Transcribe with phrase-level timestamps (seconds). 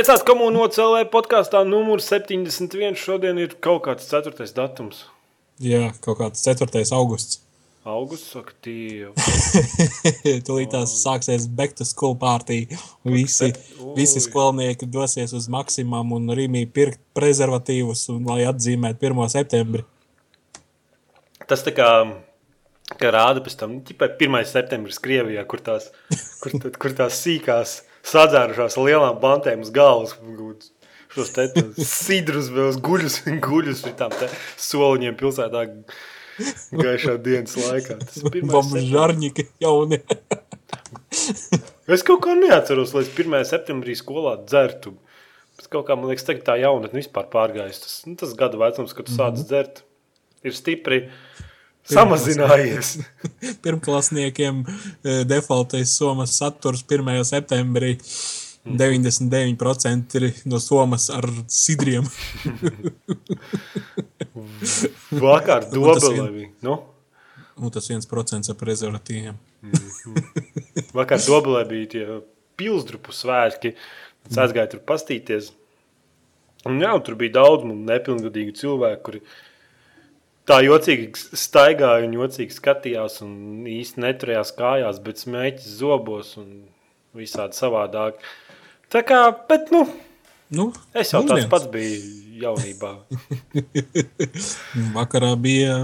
[0.00, 2.94] Sveicināts komunālajā CLV podkāstā numur 71.
[2.96, 4.46] Šodien ir kaut kāds 4.
[4.56, 5.02] datums.
[5.60, 6.86] Jā, kaut kāds 4.
[6.96, 7.42] augusts.
[7.84, 9.10] Augusts, saka, tie.
[10.46, 12.62] Tūlīt tās sāksies back to school party.
[13.04, 13.50] Visi,
[13.98, 19.22] visi skolnieki dosies uz maksimām un Rīmī pirkt prezervatīvus, un, lai atzīmētu 1.
[19.36, 19.84] septembri.
[21.44, 21.90] Tas tā kā,
[22.96, 24.40] kā rāda pēc tam, ķipai 1.
[24.48, 25.92] septembris Krievijā, kur tās,
[26.40, 30.16] kur, kur tās sīkās sadzērušās lielām bantēm uz galvas.
[31.10, 31.48] Šos te
[31.82, 34.30] sidrus vēl guļus, guļus šitām te
[34.62, 35.66] soliņiem pilsētā
[36.70, 37.98] gaišā dienas laikā.
[38.04, 40.00] Tas ir pirmais žarņiki jauni.
[41.90, 43.40] es kaut kā neatceros, lai es 1.
[43.48, 44.94] septembrī skolā dzertu.
[45.58, 47.82] Pēc kaut kā, man liekas, tagad tā jaunatne vispār pārgājis.
[47.82, 49.48] Tas, nu, tas gada vecums, kad tu sāc -hmm.
[49.50, 49.82] dzert,
[50.46, 51.00] ir stipri
[51.88, 52.98] samazinājies.
[53.64, 57.24] Pirmklasniekiem eh, defaultais somas saturs 1.
[57.24, 57.98] septembrī.
[58.60, 62.00] 99% ir no somas ar sidriem.
[65.24, 66.50] Vakar dobelē bija.
[66.66, 66.74] Nu?
[67.60, 69.40] Nu, tas 1% ar prezervatīviem.
[70.96, 72.04] Vakar dobelē bija tie
[72.60, 73.72] pilsdrupu svētki.
[74.28, 75.44] Es aizgāju tur pastīties.
[76.68, 79.22] Un jā, tur bija daudz nepilngadīgu cilvēku, kuri
[80.50, 86.50] tā jocīgi staigāja un jocīgi skatījās un īsti neturējās kājās, bet smēķis zobos un
[87.16, 88.18] visādi savādāk.
[88.90, 89.84] Tā kā, bet, nu,
[90.56, 92.00] nu es jau tāds pats biju
[92.42, 92.94] jaunībā.
[94.98, 95.76] Vakarā bija,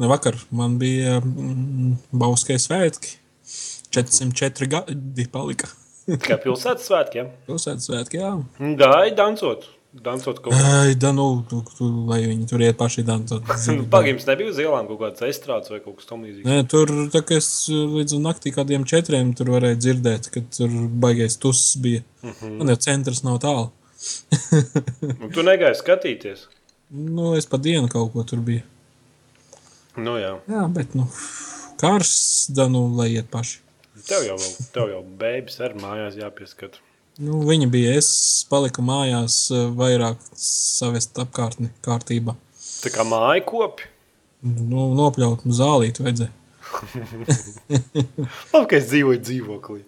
[0.00, 3.18] ne vakar, man bija mm, Bauskai svētki.
[3.96, 5.70] 404 gadi palika.
[6.22, 7.30] Kā pilsētas svētkiem?
[7.48, 8.34] Pilsētas svētki, jā.
[8.78, 9.64] Gāja dancot.
[10.04, 10.72] Dancot kaut kā.
[11.00, 13.46] Da, nu, tu, tu, lai viņi tur iet paši dancot.
[13.94, 16.44] Pagājums nebija uz ielām kaut kāds estrāds vai kaut kas tam līdzīgs.
[16.48, 21.38] Nē, tur, tā kā es līdz naktī kādiem četriem tur varēju dzirdēt, ka tur baigais
[21.40, 22.04] tuss bija.
[22.22, 22.56] Mm -hmm.
[22.60, 23.70] Man jau centrs nav tālu.
[25.20, 26.46] nu, tu negāji skatīties?
[26.90, 28.62] Nu, es pa dienu kaut ko tur biju.
[29.96, 30.36] Nu, jā.
[30.46, 31.08] Jā, bet, nu,
[31.80, 33.60] karsts, da, nu, lai iet paši.
[34.06, 34.36] Tev jau,
[34.74, 36.78] tev jau bēbis ar mājās jāpieskata.
[37.16, 37.92] Nu, viņa bija.
[37.96, 38.08] Es
[38.50, 42.36] paliku mājās eh, vairāk savest apkārtni kārtībā.
[42.84, 43.88] Tā kā māja kopi?
[44.44, 46.32] Nu, nopļaut zālīt vajadzēja.
[48.52, 49.80] Labi, ka es dzīvoju dzīvoklī.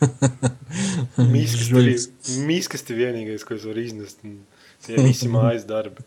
[2.50, 4.20] Mīskas te vienīgais, ko es varu iznest.
[4.84, 6.04] Tie visi mājas darbi.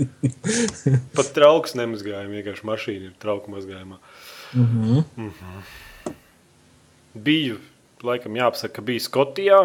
[1.16, 4.00] Pat trauks nemazgājumi, vienkārši mašīna ir trauku mazgājumā.
[4.54, 5.04] Mm -hmm.
[5.16, 6.16] Mm -hmm.
[7.14, 7.60] Biju,
[8.02, 9.60] laikam jāapsaka, ka biju Skotijā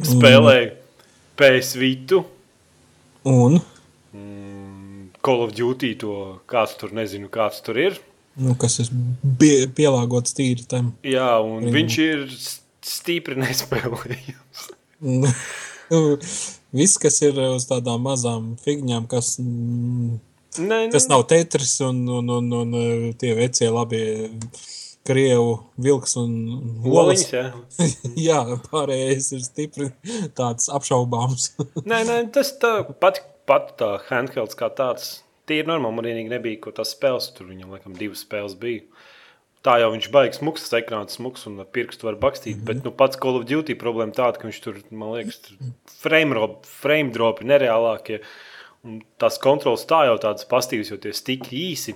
[0.00, 0.72] spēlēju
[1.38, 2.24] PS Vitu.
[3.24, 3.60] Un?
[4.14, 6.16] Mm, Call of Duty to
[6.50, 7.98] kāds tur nezinu, kāds tur ir.
[8.34, 8.90] Nu, kas ir
[9.38, 10.92] pie, pielāgots tīri tam.
[11.06, 11.74] Jā, un Ringu.
[11.78, 12.24] viņš ir
[12.84, 14.68] stipri nespēlējams.
[15.04, 15.30] Nu,
[16.74, 20.18] viss, kas ir uz tādām mazām figņām, kas, mm,
[20.64, 20.92] ne, ne.
[20.94, 22.78] kas nav tetris un, un, un, un
[23.20, 24.04] tie vecie labie
[25.04, 26.32] krievu vilks un
[26.88, 27.26] olas.
[27.32, 27.48] Jā.
[28.28, 29.90] jā, pārējais ir stipri
[30.38, 31.52] tāds apšaubāms.
[31.90, 35.18] nē, nē, tas tā, pat, pat tā handhelds kā tāds.
[35.44, 38.86] Tīri normāli man vienīgi nebija, ko tas spēles, tur viņam laikam divas spēles bija.
[39.64, 42.66] Tā jau viņš baigs smuks, ekrāns smuks un pirkstu var bakstīt, mm -hmm.
[42.68, 45.40] bet nu pats Call of Duty problēma tāda, ka viņš tur, man liekas,
[46.00, 46.48] frame,
[46.80, 48.20] frame dropi nereālākie.
[48.84, 51.94] Un tās kontrols tā jau tādas pastīvas, jo tie stiki īsi.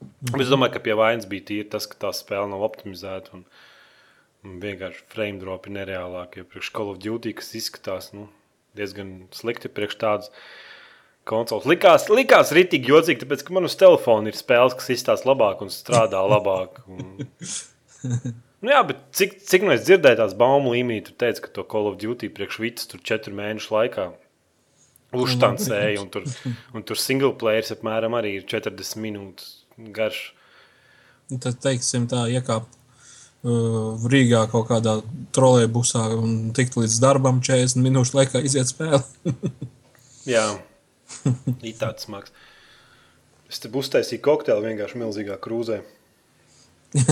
[0.00, 3.38] Bet es domāju, ka pie vainas bija tīri tas, ka tā spēle nav optimizēta.
[3.38, 3.44] Un,
[4.46, 6.46] un vienkārši frame dropi nereālākie.
[6.46, 8.26] Priekš Call of Duty, kas izskatās nu,
[8.78, 10.32] diezgan slikti priekš tādas
[11.28, 11.68] konsoles.
[11.68, 15.72] Likās, likās ritīgi jocīgi, tāpēc, ka man uz telefona ir spēles, kas izstāsta labāk un
[15.74, 16.82] strādā labāk.
[16.90, 17.16] Un...
[18.58, 21.62] Nu jā, bet cik, cik no es dzirdēju tās baumu līmenī, tu teici, ka to
[21.70, 24.08] Call of Duty priekš vitas tur četru mēnešu laikā
[25.14, 26.26] uztancēja, un tur,
[26.74, 29.57] un tur single players apmēram arī ir 40 minūtes
[29.94, 30.32] garš.
[31.28, 32.70] Tad, teiksim, tā iekāpt
[33.44, 34.98] uh, Rīgā kaut kādā
[35.36, 39.02] trolēļbusā un tikt līdz darbam 40 minūšu laikā iziet spēle.
[40.32, 40.46] Jā,
[41.62, 42.32] ir tāds smags.
[43.48, 45.80] Es te uztaisīju kokteili vienkārši milzīgā krūzē.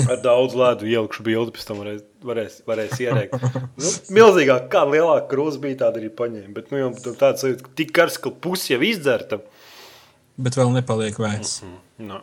[0.08, 3.34] Ar daudz ledu ielikšu bildi, pēc tam varēs, varēs, varēs ierēkt.
[3.76, 6.52] Nu, milzīgāk, kā lielāka krūze bija, tāda arī paņēma.
[6.56, 9.42] Bet nu, jau tāds sajūta, ka tik karsts, ka pusi jau izdzerta.
[10.40, 11.60] Bet vēl nepaliek vērts.
[11.62, 12.08] Mm -hmm.
[12.08, 12.22] no.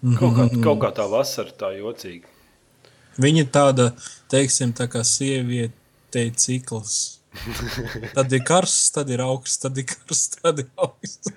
[0.00, 2.28] Kaut kā, kaut kā tā vasara tā jocīga.
[3.20, 3.90] Viņa tāda,
[4.32, 7.20] teiksim, tā kā sievietei cikls.
[8.16, 11.34] tad ir karsts, tad ir augsts, tad ir karsts, tad ir augsts.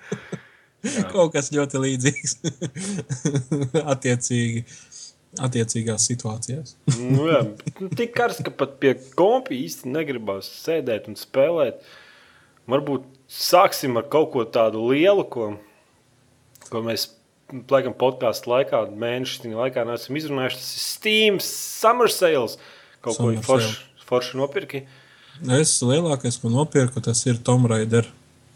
[1.12, 2.38] kaut kas ļoti līdzīgs.
[3.84, 4.64] Attiecīgi.
[5.44, 6.76] attiecīgās situācijās.
[7.00, 7.42] nu, jā,
[7.80, 11.84] nu, tik karsts, ka pat pie kompija īsti negribas sēdēt un spēlēt.
[12.70, 15.50] Varbūt sāksim ar kaut ko tādu lielu, ko,
[16.70, 17.10] ko mēs
[17.52, 20.60] laikam podkāstu laikā, mēnešu laikā neesam izrunājuši.
[20.60, 22.58] Tas ir Steam Summer Sales.
[23.04, 23.76] Kaut Summer ko forši,
[24.08, 24.84] forši nopirki.
[25.58, 28.08] Es lielākais, ko nopirku, tas ir Tom Raider.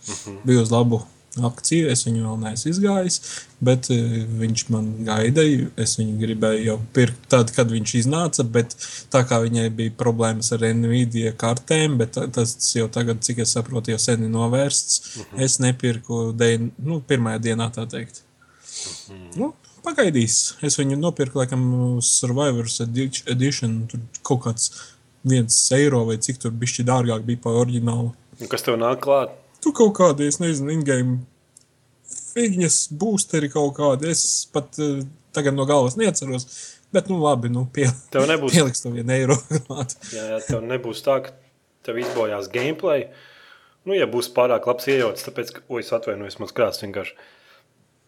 [0.09, 0.37] Uh mhm.
[0.37, 0.43] -huh.
[0.45, 1.03] Bija uz labu
[1.45, 1.89] akciju.
[1.93, 3.21] Es viņu vēl neesmu izgājis,
[3.61, 3.97] bet uh,
[4.41, 5.69] viņš man gaidīja.
[5.77, 8.75] Es viņu gribēju jau pirkt tad, kad viņš iznāca, bet
[9.13, 13.91] tā kā viņai bija problēmas ar Nvidia kartēm, bet tas jau tagad, cik es saprotu,
[13.91, 15.01] jau sen ir novērsts.
[15.01, 15.37] Uh mhm.
[15.37, 15.45] -huh.
[15.45, 18.23] Es nepirku dien, nu, pirmajā dienā, tā teikt.
[18.85, 19.25] -huh.
[19.41, 19.53] nu,
[19.85, 20.57] pagaidīs.
[20.63, 21.65] Es viņu nopirku, laikam,
[22.05, 23.81] Survivors Edition.
[23.91, 24.71] Tur kaut kāds
[25.29, 28.15] viens eiro vai cik tur bija dārgāk bija par oriģinālu.
[28.41, 29.35] Un kas tev nāk klāt?
[29.63, 31.19] Tu kaut kādi, es nezinu, in-game
[32.39, 34.13] figņas, boosteri kaut kādi.
[34.13, 35.01] Es pat uh,
[35.35, 36.47] tagad no galvas neatceros.
[36.95, 38.55] Bet, nu, labi, nu, pie, tev nebūs.
[38.55, 39.37] Pieliks to vienu eiro.
[40.17, 41.35] jā, jā, tev nebūs tā, ka
[41.85, 43.09] tev izbojās gameplay.
[43.85, 47.19] Nu, ja būs pārāk labs ierocis, tāpēc, ka, oi, es atvainojos, mans krāsas vienkārši.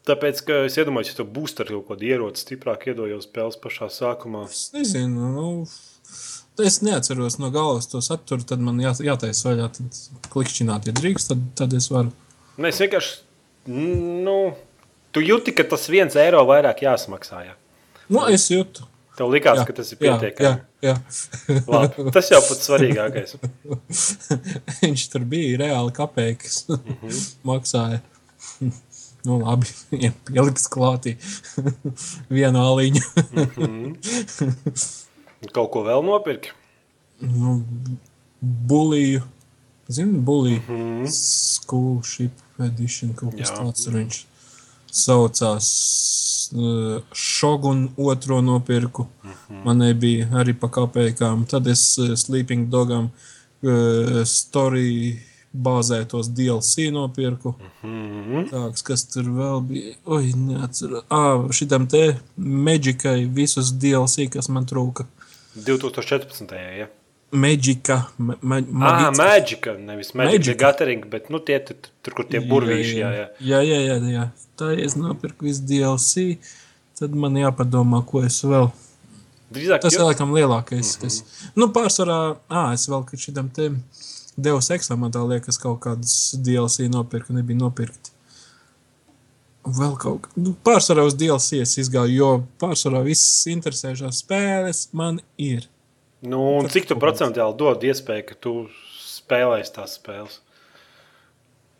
[0.08, 3.90] Tāpēc, ka es iedomājos, ja tu būs ar kaut kādu ieroci stiprāk iedojos spēles pašā
[3.92, 4.46] sākumā.
[4.48, 5.50] Es nezinu, nu,
[6.64, 9.68] es neatceros no galvas to saturu, tad man jā, jātaisa vaļā.
[9.76, 12.14] Tad klikšķināt, ja drīkst, tad, tad es varu.
[12.56, 13.18] Nē, nu, es vienkārši.
[13.70, 14.38] Nu,
[15.12, 17.44] tu jūti, ka tas viens eiro vairāk jāsamaksā.
[17.50, 17.58] Jā.
[18.08, 18.88] Nu, es jūtu.
[19.20, 20.46] Tev likās, jā, ka tas ir pietiekami.
[20.46, 20.94] Jā, jā,
[21.52, 21.64] jā.
[21.68, 23.36] Labi, tas jau pats svarīgākais.
[24.80, 26.62] Viņš tur bija reāli kapeikas.
[26.70, 27.26] Mm -hmm.
[27.50, 28.00] Maksāja.
[29.24, 29.66] Nu, labi,
[30.36, 31.16] ieliks klātī
[32.36, 33.02] vienu aliņu.
[33.32, 33.94] mm -hmm.
[35.52, 36.50] Kaut ko vēl nopirki?
[37.20, 37.62] Nu,
[38.40, 39.22] bulīju.
[39.88, 40.62] Zinu, bulīju.
[40.68, 41.10] Mm -hmm.
[41.10, 43.56] School ship edition, kaut kas Jā.
[43.56, 44.24] tāds ir viņš
[44.92, 45.66] saucās.
[46.52, 49.06] Uh, Šogun otro nopirku.
[49.24, 49.64] Mm -hmm.
[49.64, 51.46] Man nebija arī pa kāpējām.
[51.46, 53.10] Tad es uh, Sleeping Dogam
[53.62, 55.20] uh, story
[55.50, 57.54] bāzētos DLC nopirku.
[57.82, 58.50] Mm -hmm.
[58.50, 59.94] Tāds, kas tur vēl bija?
[60.04, 61.04] Oi, neatceros.
[61.10, 65.04] Ah, šitam te Magicai visus DLC, kas man trūka.
[65.56, 66.54] 2014.
[66.78, 66.86] Ja?
[67.30, 68.02] Maģika.
[68.18, 69.76] Ma, ma, ah, Maģika.
[69.78, 72.96] Nevis Maģika Gathering, bet nu, tie tur, kur tie burvīši.
[72.98, 73.26] Jā, jā.
[73.40, 74.30] Jā, jā, jā, jā.
[74.58, 76.38] Tā, ja es nopirku visu DLC,
[76.98, 78.70] tad man jāpadomā, ko es vēl.
[79.50, 80.96] Drīzāk, Tas ir laikam lielākais.
[80.96, 81.02] Mm -hmm.
[81.02, 83.70] kas, nu, pārsvarā, ah, es vēl šitam te
[84.42, 88.14] Deus Exam, man tā liekas, kaut kādas DLC nopirku, nebija nopirkti.
[89.60, 90.30] Vēl kaut kā.
[90.40, 92.30] Nu, pārsvarā uz DLC es izgāju, jo
[92.62, 95.66] pārsvarā visas interesējošās spēles man ir.
[96.24, 98.54] Nu, un Tad cik tu procentuāli dod iespēju, ka tu
[99.04, 100.40] spēlēsi tās spēles?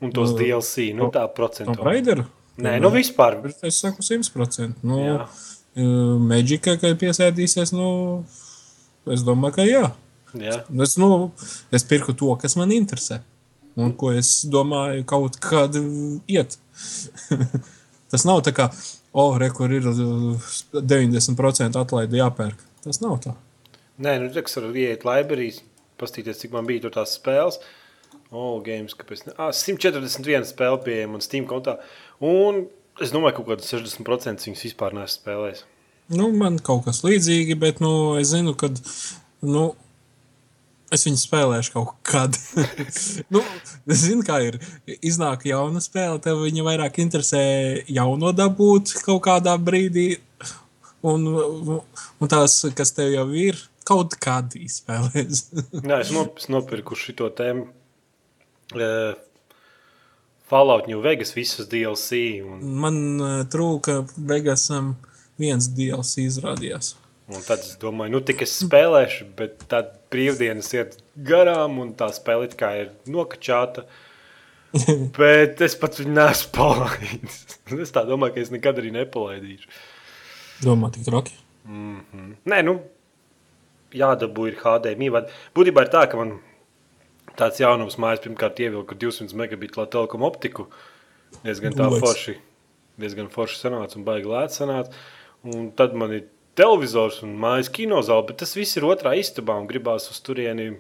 [0.01, 1.81] Un tos nu, DLC, nu tā procentuāli.
[1.81, 2.27] No Raideru?
[2.61, 3.39] Nē, nu vispār.
[3.65, 4.85] Es saku 100%.
[4.85, 5.19] Nu, jā.
[6.21, 7.91] Magica, kad piesēdīsies, nu,
[9.13, 9.85] es domāju, ka jā.
[10.39, 10.61] Jā.
[10.85, 11.31] Es, nu,
[11.75, 13.21] es pirku to, kas man interesē.
[13.81, 15.77] Un ko es domāju, kaut kad
[16.29, 16.59] iet.
[18.11, 18.67] Tas nav tā kā,
[19.15, 22.65] oh, re, kur ir 90% atlaide jāpērk.
[22.83, 23.37] Tas nav tā.
[24.01, 25.61] Nē, nu, tas var iet librārijas,
[26.01, 27.61] pastīties, cik man bija tur tās spēles.
[28.31, 29.35] All games, kāpēc ne?
[29.37, 31.77] Ah, 141 spēle pieejama un Steam kontā.
[32.25, 32.65] Un
[33.03, 35.63] es domāju, ka kaut kāds 60% viņas vispār neesmu spēlējis.
[36.11, 38.73] Nu, man kaut kas līdzīgi, bet nu, es zinu, ka
[39.47, 39.69] nu,
[40.91, 42.35] Es viņu spēlēšu kaut kad.
[43.35, 43.43] nu,
[43.87, 44.59] es zinu, kā ir.
[45.07, 47.43] Iznāk jauna spēle, tev viņa vairāk interesē
[47.87, 50.17] jauno dabūt kaut kādā brīdī.
[51.07, 53.57] Un, un tās, kas tev jau ir,
[53.87, 55.47] kaut kādā izspēlēs.
[55.89, 57.69] Nē, es, nop, es nopirku šo tēmu.
[58.75, 59.15] Uh,
[60.51, 62.43] Fallout New Vegas visas DLC.
[62.43, 62.67] Un...
[62.83, 64.97] Man uh, trūka Vegasam
[65.39, 66.97] viens DLC izrādījās.
[67.31, 70.97] Un tad es domāju, nu, tik es spēlēšu, bet tad brīvdienas iet
[71.27, 73.85] garām, un tā spēle ir nokačāta.
[75.19, 77.39] bet es pats viņu neesmu palaidis.
[77.85, 79.71] es tā domāju, ka es nekad arī nepalaidīšu.
[80.65, 81.37] Domā, tik traki?
[81.65, 82.35] Mm -hmm.
[82.51, 82.81] Nē, nu,
[83.95, 85.11] jādabū ir HDMI.
[85.55, 86.39] Būtībā ir tā, ka man
[87.39, 90.67] tāds jaunums mājās pirmkārt ievilka 200 megabitu telekom optiku.
[91.45, 92.37] Diezgan tā forši,
[92.99, 94.93] diezgan forši sanāca un baigi lēts sanāca.
[95.47, 96.27] Un tad man ir
[96.61, 100.75] televizors un mājas kinozāle, bet tas viss ir otrā istabā un gribās uz turieni.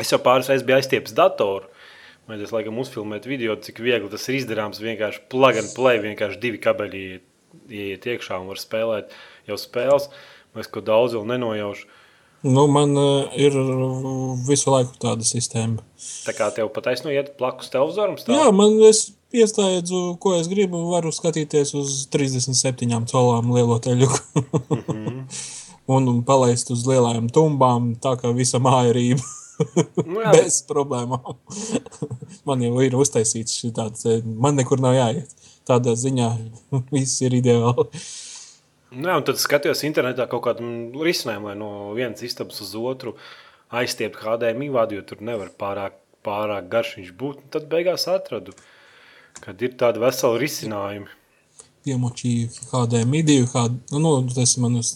[0.00, 1.68] Es jau pāris reizes biju aizstiepis datoru.
[2.26, 4.82] Mēģinājums, laikam, uzfilmēt video, cik viegli tas ir izdarāms.
[4.82, 7.04] Vienkārši plug and play, vienkārši divi kabeļi
[7.70, 9.14] ieiet iekšā un var spēlēt
[9.50, 10.08] jau spēles.
[10.58, 11.88] Es kaut daudz vēl nenojaušu.
[12.42, 13.56] Nu, man uh, ir
[14.48, 15.82] visu laiku tāda sistēma.
[16.24, 18.16] Tā kā tev patiesībā iet blakus televizoram?
[18.16, 18.32] Stāv?
[18.38, 20.80] Jā, man es ieslēdzu, ko es gribu.
[20.90, 24.08] Varu skatīties uz 37 colām lielo teļu.
[24.08, 25.20] mm -hmm.
[25.86, 29.22] un, un palaist uz lielām tumbām, tā kā visa māja rība.
[30.06, 30.32] nu, jā.
[30.36, 31.36] Bez problēmām.
[32.48, 35.36] man jau ir uztaisīts šī tāds, man nekur nav jāiet.
[35.68, 36.30] Tādā ziņā
[36.94, 37.88] viss ir ideāli.
[38.90, 40.66] Nu, jā, un tad skatījos internetā kaut kādu
[41.06, 43.14] risinājumu, lai no vienas istabas uz otru
[43.70, 45.94] aizstiept HDMI vadu, jo tur nevar pārāk,
[46.26, 47.44] pārāk garš viņš būt.
[47.54, 48.54] Tad beigās atradu,
[49.38, 51.12] kad ir tādi veseli risinājumi.
[51.86, 54.90] Piemočīja HDMI divi, HD, nu, nu, tas man uz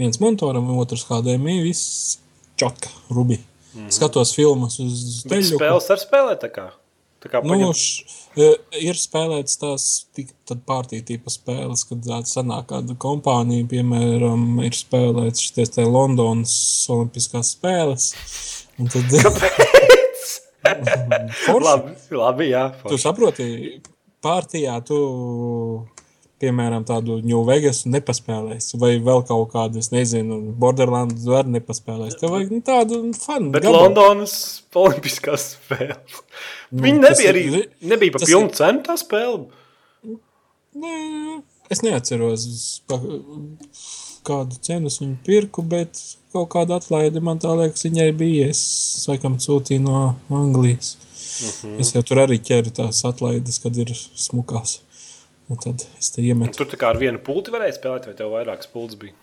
[0.00, 2.16] viens monitoram, otrs HDMI, viss
[2.56, 3.38] čotka, rubi.
[3.74, 3.92] Mm -hmm.
[3.92, 5.60] Skatos filmas uz teļu.
[5.60, 6.70] Spēles ar spēlē tā kā?
[7.46, 8.50] Nu, š, e,
[8.88, 9.86] ir spēlēts tās
[10.68, 16.56] pārtītīpa spēles, kad sanāk kāda kompānija, piemēram, ir spēlēts šities te Londonas
[16.92, 18.12] olimpiskās spēles.
[18.80, 19.10] Un tad...
[20.66, 22.64] Labi, labi, jā.
[22.80, 22.90] Forši.
[22.90, 23.44] Tu saproti,
[24.24, 24.96] pārtījā tu
[26.42, 32.18] piemēram, tādu New Vegas nepaspēlēs, vai vēl kaut kādu, es nezinu, Borderlands var nepaspēlēs.
[32.20, 33.52] Tev vajag nu, tādu fanu.
[33.54, 33.86] Bet gabalu.
[33.88, 34.36] Londonas
[34.76, 36.20] olimpiskās spēles.
[36.70, 38.56] Nu, Viņi nebija arī, ir, nebija pa pilnu ir...
[38.58, 39.46] cenu tā spēle.
[40.76, 40.96] Nē,
[41.72, 42.46] es neatceros,
[44.26, 46.00] kādu cenu viņu pirku, bet
[46.34, 48.50] kaut kāda atlaide man tā liekas, viņai bija.
[48.52, 50.96] Es laikam sūtīju no Anglijas.
[50.96, 51.76] Uh mhm.
[51.76, 51.80] -huh.
[51.80, 54.80] Es jau tur arī ķeru tās atlaides, kad ir smukās.
[55.46, 56.50] Un tad es te iemetu.
[56.50, 59.14] Un tur tā kā ar vienu pulti varēja spēlēt, vai tev vairākas pults bija?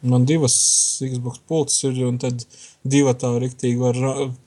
[0.00, 0.54] Man divas
[1.04, 2.40] Xbox pults ir, un tad
[2.88, 3.98] divi tā riktīgi var,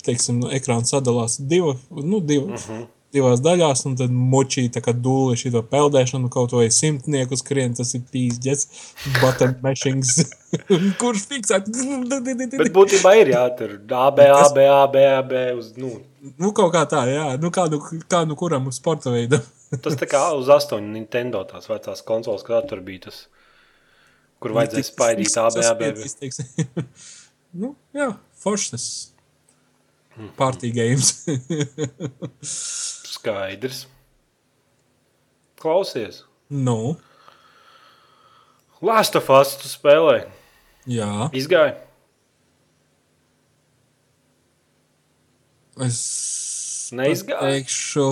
[0.05, 2.79] teiksim, no ekrāna sadalās diva, nu, diva, uh mhm.
[2.79, 2.87] -huh.
[3.13, 7.93] divās daļās, un tad močī tā kā dūli šito peldēšanu, kaut vai simtnieku skrien, tas
[7.93, 8.67] ir pīzģets,
[9.21, 10.23] button mashings,
[11.01, 11.69] kurš fiksēt.
[12.57, 15.99] Bet būtībā ir, jā, tur AB, AB, AB, AB, uz, nu.
[16.39, 17.77] Nu, kaut kā tā, jā, nu, kā nu,
[18.09, 19.43] kā nu kuram uz sporta veida.
[19.81, 23.23] Tas tā kā uz astoņu Nintendo tās vecās konsoles, kad tur bija tas,
[24.43, 25.85] kur vajadzēja spaidīt ABAB.
[27.63, 28.11] nu, jā,
[28.43, 28.85] foršas.
[30.37, 31.25] Party games.
[33.15, 33.87] Skaidrs.
[35.57, 36.21] Klausies.
[36.49, 36.97] Nu.
[38.83, 40.25] Last of Us tu spēlē.
[40.85, 41.29] Jā.
[41.33, 41.77] Izgāja.
[45.81, 47.39] Es neizgāju.
[47.41, 48.07] Teikšu,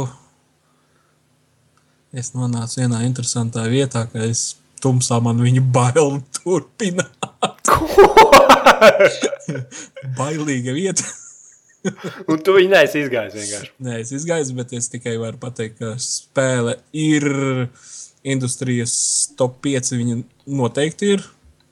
[2.17, 7.31] es nonācu vienā interesantā vietā, ka es tumsā man viņa bail turpināt.
[10.19, 11.05] Bailīga vieta.
[12.29, 13.71] Un tu viņu neesi izgājis vienkārši.
[13.81, 17.25] Nē, es izgāju, bet es tikai varu pateikt, ka spēle ir
[18.21, 18.93] industrijas
[19.37, 19.93] top 5.
[19.97, 20.19] Viņa
[20.59, 21.25] noteikti ir,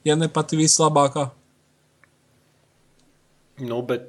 [0.08, 1.27] ja ne pati vislabākā.
[3.60, 4.08] Nu, bet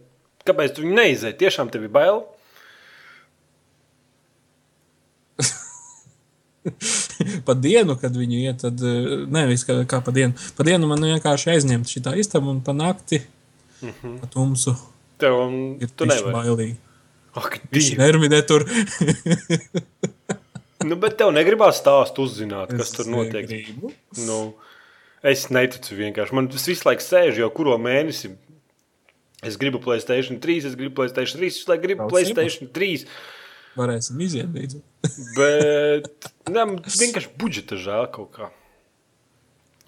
[0.49, 1.40] kāpēc tu viņu neizēji?
[1.42, 2.22] Tiešām tev ir bail?
[7.47, 10.37] pa dienu, kad viņi iet, tad eh, nevis kā, kā pa dienu.
[10.57, 14.21] Pa dienu man vienkārši aizņemt šī istaba un pa nakti mm -hmm.
[14.21, 14.76] pa tumsu.
[15.19, 16.35] Tev um, ir tu nevari.
[16.37, 16.76] bailīgi.
[17.35, 18.64] Ak, Viņš nervinē tur.
[20.88, 23.47] nu, bet tev negribās stāst uzzināt, kas es tur notiek.
[23.49, 23.93] Negribu.
[24.26, 24.55] Nu,
[25.23, 26.35] es neticu vienkārši.
[26.35, 28.35] Man tas visu laiku sēž jau kuro mēnesi.
[29.43, 33.07] Es gribu Playstation 3, es gribu Playstation 3, es gribu Playstation 3
[33.80, 34.84] varēsim iziet beidzot.
[35.38, 38.50] Bet ne, vienkārši budžeta žēl kaut kā.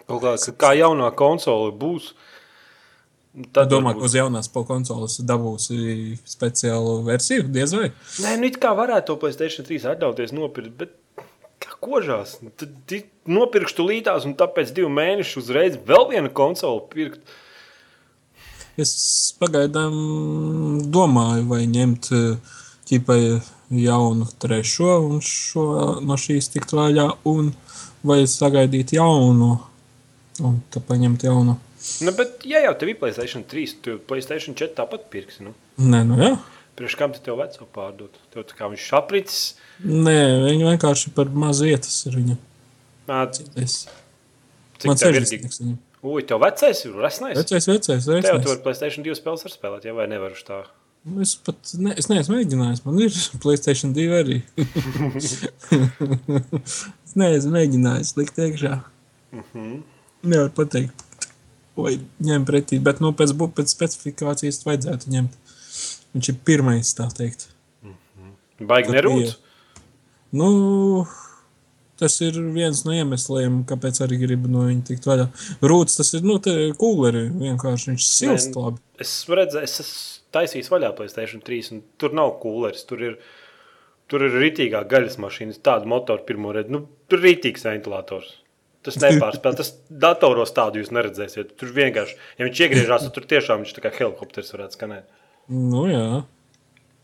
[0.09, 2.13] Kaut kā, kā jaunā konsole būs.
[3.57, 7.87] Tad domā, ka uz jaunās konsoles dabūsi speciālu versiju, diez vai?
[8.21, 10.93] Nē, nu it kā varētu to Playstation 3 atļauties nopirkt, bet
[11.63, 12.37] kā kožās.
[12.45, 12.93] Nu, tad
[13.31, 17.25] nopirkšu līdās un tāpēc divu mēnešu uzreiz vēl vienu konsoli pirkt.
[18.81, 18.93] Es
[19.41, 19.97] pagaidām
[20.93, 22.09] domāju, vai ņemt
[22.89, 23.21] ķipai
[23.73, 25.67] jaunu trešo un šo,
[26.05, 27.53] no šīs tikt vaļā, un
[28.07, 29.55] vai sagaidīt jaunu,
[30.43, 31.59] un tad paņemt jaunu.
[32.07, 35.55] Nu, bet, ja jau tev ir Playstation 3, tu Playstation 4 tāpat pirksi, nu?
[35.83, 36.35] Nē, nu jā.
[36.79, 38.21] Priekš kam tu tev veco pārdot?
[38.33, 39.41] Tev tā kā viņš apricis?
[39.85, 42.37] Nē, viņa vienkārši par maz vietas ir viņa.
[43.11, 43.25] Nā,
[43.61, 43.83] es.
[44.79, 45.27] Cik Man tev ir?
[45.27, 45.75] Viņam.
[46.03, 47.37] Ui, tev vecais ir resnais?
[47.39, 48.27] Vecais, vecais, resnais.
[48.27, 50.63] Tev tu var Playstation 2 spēles var spēlēt, ja vai nevaru tā?
[51.03, 52.85] Nu, es pat ne, es neesmu mēģinājis.
[52.87, 54.39] Man ir Playstation 2 arī.
[57.07, 58.77] es neesmu mēģinājis likt iekšā.
[59.33, 59.81] Mm -hmm.
[60.23, 61.03] Nevar pateikt,
[61.77, 62.79] vai ņemt pretī.
[62.79, 65.41] Bet nu, pēc, pēc specifikācijas vajadzētu ņemt.
[66.15, 67.49] Viņš ir pirmais, tā teikt.
[67.83, 68.67] Mm -hmm.
[68.67, 69.35] Baigi nerūc?
[70.33, 71.07] Nu,
[72.03, 75.29] Tas ir viens no iemesliem, kāpēc arī gribu no viņa tikt vaļā.
[75.71, 78.83] Rūts tas ir, nu, kūleri vienkārši, viņš silst labi.
[79.03, 83.17] Es redzēju, es esmu taisījis vaļā Playstation 3, un tur nav kūleris, tur ir,
[84.11, 88.39] tur ir ritīgā gaļas mašīnas, tāda motora pirmo redzi, nu, tur ir ritīgs ventilators.
[88.83, 89.59] Tas nepārspēlē.
[89.61, 91.53] Tas datoros tādu jūs neredzēsiet.
[91.59, 95.07] Tur vienkārši, ja viņš iegriežas, tad tur tiešām viņš tā kā helikopters varētu skanēt.
[95.53, 96.25] Nu, jā.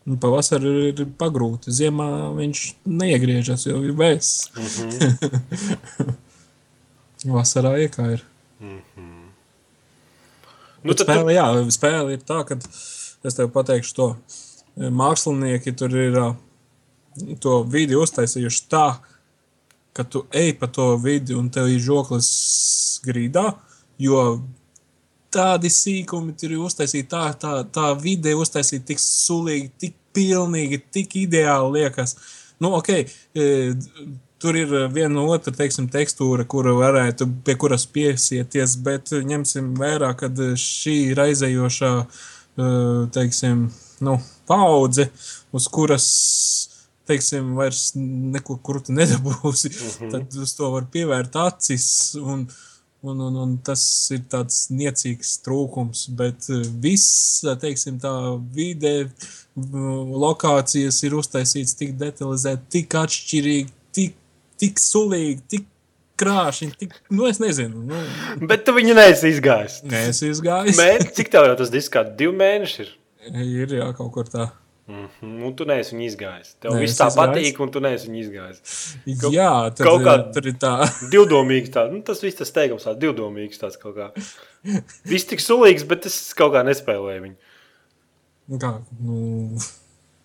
[0.09, 1.69] Nu, pavasarī ir pagrūti.
[1.75, 4.49] Ziemā viņš neiegriežas, jo ir vēss.
[4.55, 6.15] Mm -hmm.
[7.35, 8.23] Vasarā iekā ir.
[8.59, 9.27] Mm -hmm.
[10.83, 12.57] nu, tad, spēle, jā, spēle ir tā, ka
[13.23, 14.15] es tev pateikšu to.
[14.75, 16.17] Mākslinieki tur ir
[17.39, 18.95] to vidi uztaisījuši tā,
[19.93, 23.53] ka tu ej pa to vidi un tev ir žoklis grīdā,
[23.99, 24.41] jo
[25.33, 31.15] tādi sīkumi tur ir uztaisīti, tā, tā, tā vide uztaisīta tik sulīgi, tik pilnīgi, tik
[31.23, 32.15] ideāli liekas.
[32.59, 32.89] Nu, ok,
[33.35, 33.49] e,
[34.39, 40.31] tur ir viena otra, teiksim, tekstūra, kura varētu, pie kuras piesieties, bet ņemsim vērā, ka
[40.59, 42.73] šī ir aizējošā, e,
[43.15, 43.69] teiksim,
[44.05, 44.17] nu,
[44.49, 45.09] paudze,
[45.55, 46.09] uz kuras
[47.09, 50.11] teiksim, vairs neko krūti nedabūsi, mm -hmm.
[50.13, 51.87] tad uz to var pievērt acis.
[52.21, 52.45] Un,
[53.01, 53.81] un, un, un tas
[54.15, 56.07] ir tāds niecīgs trūkums.
[56.19, 58.13] Bet eh, viss, teiksim, tā
[58.55, 59.09] vide,
[59.55, 64.15] lokācijas ir uztaisīts tik detalizēti, tik atšķirīgi, tik,
[64.59, 65.67] tik sulīgi, tik
[66.19, 67.83] krāšņi, tik, nu, es nezinu.
[67.89, 67.99] Nu.
[68.47, 69.81] Bet tu viņu neesi izgājis.
[69.87, 70.75] Nē, es izgāju.
[71.15, 72.95] Cik tev jau tas disks kā divi mēneši ir?
[73.29, 74.49] Ir, jā, kaut kur tā.
[74.89, 75.43] Mm -hmm.
[75.45, 76.55] Un tu neesi viņu izgājis.
[76.59, 78.61] Tev Nē, viss tā patīk, un tu neesi viņu izgājis.
[79.21, 80.71] Kaut, jā, tad, kaut kā tur ir tā.
[81.13, 84.09] divdomīgs tāds, nu, tas viss tas teikums tāds divdomīgs tāds kaut kā.
[85.05, 87.35] Viss tik sulīgs, bet es kaut kā nespēlēju viņu.
[88.59, 89.57] Kā, nu...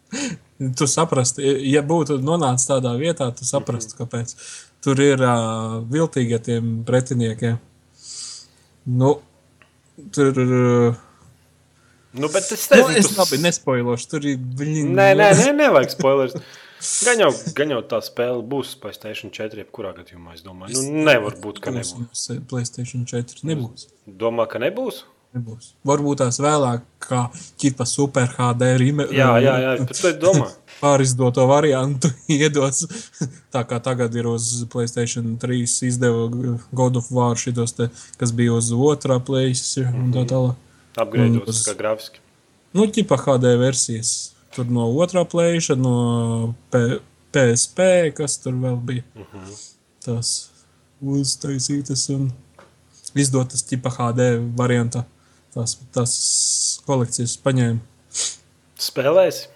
[0.79, 4.11] tu saprastu, ja būtu nonācis tādā vietā, tu saprastu, mm -hmm.
[4.11, 4.37] kāpēc.
[4.81, 7.59] Tur ir uh, viltīgi ar tiem pretiniekiem.
[8.85, 9.21] Nu,
[10.13, 10.53] tur ir...
[10.53, 10.95] Uh,
[12.15, 13.17] Nu, bet es nezinu, nu, es tu...
[13.19, 14.11] labi nespoilošu.
[14.13, 14.85] Tur ir viņi.
[14.95, 16.37] Nē, nē, nē, nevajag spoilers.
[17.05, 20.37] Gan jau, gan jau tā spēle būs Playstation 4, jebkurā gadījumā.
[20.37, 22.29] Es domāju, nu, nevar būt, ka nebūs.
[22.51, 23.89] Playstation 4 nebūs.
[24.07, 25.03] Domā, ka nebūs?
[25.35, 25.73] Nebūs.
[25.89, 27.25] Varbūt tās vēlāk, kā
[27.59, 29.09] ķipa super HD rime.
[29.11, 30.47] Jā, jā, jā, bet tu domā.
[30.79, 32.85] Pārizdoto variantu iedos.
[33.55, 36.29] Tā kā tagad ir uz Playstation 3 izdeva
[36.71, 37.89] God of War šitos te,
[38.21, 40.61] kas bija uz otrā Playstation un tā tālāk.
[41.01, 42.23] Apgriežot kā grafiski.
[42.75, 44.13] Nu, ķipa HD versijas.
[44.55, 47.01] Tur no otrā plēša, no P
[47.35, 49.03] PSP, kas tur vēl bija.
[49.15, 49.47] Uh mhm.
[49.47, 49.63] -huh.
[50.05, 50.51] Tas
[51.03, 52.31] uztaisītas un
[53.15, 54.29] izdotas ķipa HD
[54.59, 55.05] variantā.
[55.55, 56.13] Tās, tās
[56.87, 57.79] kolekcijas paņēma.
[58.79, 59.49] Spēlēsi?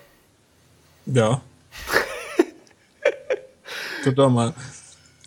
[1.15, 1.41] Jā.
[4.05, 4.53] tu domā,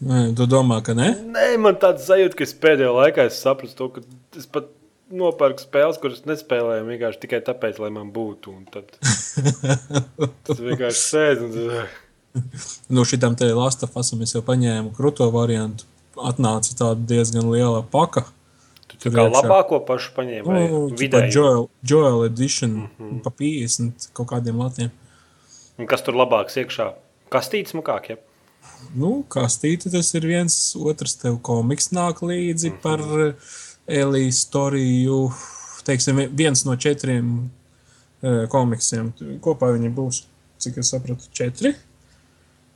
[0.02, 1.12] Nē, tu domā, ka nē?
[1.30, 4.02] Nē, man tāds sajūta, ka es pēdējā laikā es sapratu to, ka
[4.40, 4.72] es pat
[5.16, 8.54] nopērku spēles, kuras nespēlēju vienkārši tikai tāpēc, lai man būtu.
[8.74, 8.92] Tad
[10.48, 11.46] tas vienkārši sēž.
[11.48, 12.44] Un...
[12.96, 15.88] nu, šitam te Last of Us mēs jau paņēmu krūto variantu.
[16.22, 18.26] Atnāca tāda diezgan liela paka.
[18.92, 19.44] Tu tur kā iekšā.
[19.46, 20.58] labāko pašu paņēmi?
[20.72, 21.32] Nu, vidēji?
[21.36, 23.22] Joel, Joel Edition mm -hmm.
[23.24, 24.92] pa 50 kaut kādiem latiem.
[25.78, 26.92] Un kas tur labāks iekšā?
[27.32, 28.18] Kastītes mukāk, ja?
[28.96, 32.82] Nu, kastīte tas ir viens, otrs tev komiks nāk līdzi mm -hmm.
[32.82, 33.00] par
[33.88, 35.32] Elijas storiju,
[35.86, 37.32] teiksim, viens no četriem
[38.22, 39.12] uh, komiksiem.
[39.44, 40.24] Kopā viņi būs,
[40.62, 41.74] cik es sapratu, četri.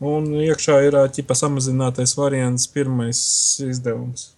[0.03, 3.19] Un iekšā ir ķipa samazinātais variants, pirmais
[3.63, 4.33] izdevums.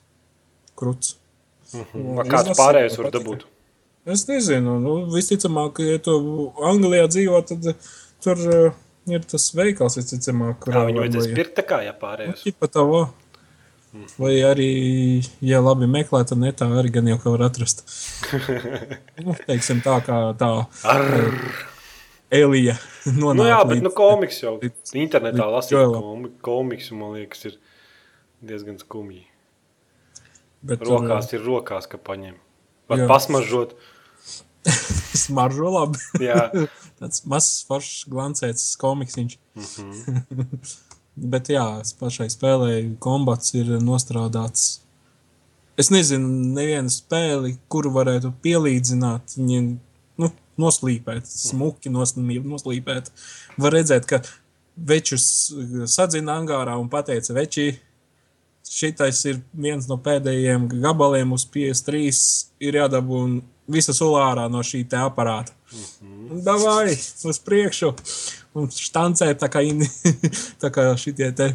[0.77, 1.15] Kruts.
[1.73, 2.27] Mm -hmm.
[2.29, 3.45] Kāds pārējais var dabūt?
[4.05, 4.79] Es nezinu.
[4.79, 6.11] Nu, visticamāk, ja tu
[6.63, 7.73] Anglijā dzīvo, tad
[8.23, 8.73] tur uh,
[9.07, 12.37] ir tas veikals, visticamāk, kurā viņu vajadzēs pirkt tā kā, ja pārējais.
[12.37, 12.85] Nu, ķipa tā,
[14.19, 14.71] Vai arī,
[15.41, 17.85] ja labi meklē, tad netā arī gan jau kā var atrast.
[19.25, 20.51] nu, teiksim tā kā tā.
[20.83, 21.05] Ar...
[22.27, 22.75] Elija
[23.07, 23.37] nonāk.
[23.39, 24.57] Nu jā, bet nu, komiks jau
[24.99, 27.55] internetā lasīt komiks, man liekas, ir
[28.43, 29.23] diezgan skumji.
[30.67, 32.35] Bet, rokās uh, ir rokās, ka paņem.
[32.91, 33.07] Var jā.
[33.07, 33.77] pasmažot.
[35.23, 36.01] Smaržo labi.
[36.23, 36.49] jā.
[36.99, 39.37] Tāds mazs foršs glancēts komiksiņš.
[39.55, 40.75] Mm -hmm.
[41.17, 41.65] Bet jā,
[41.97, 44.83] pašai spēlē kombats ir nostrādāts.
[45.77, 49.61] Es nezinu, nevienu spēli, kuru varētu pielīdzināt, viņa
[50.21, 50.29] nu,
[50.61, 53.11] noslīpēt, smuki noslīpēt.
[53.57, 54.21] Var redzēt, ka
[54.77, 55.25] večus
[55.89, 57.71] sadzina angārā un pateica, veči,
[58.67, 62.01] šitais ir viens no pēdējiem gabaliem uz PS3,
[62.61, 63.23] ir jādabū
[63.71, 65.53] visa sulārā no šī te aparāta.
[65.71, 66.43] Mm -hmm.
[66.43, 66.97] Davai,
[67.29, 67.93] uz priekšu!
[68.57, 69.85] Un štancē tā kā, in,
[70.61, 71.51] tā kā šitie te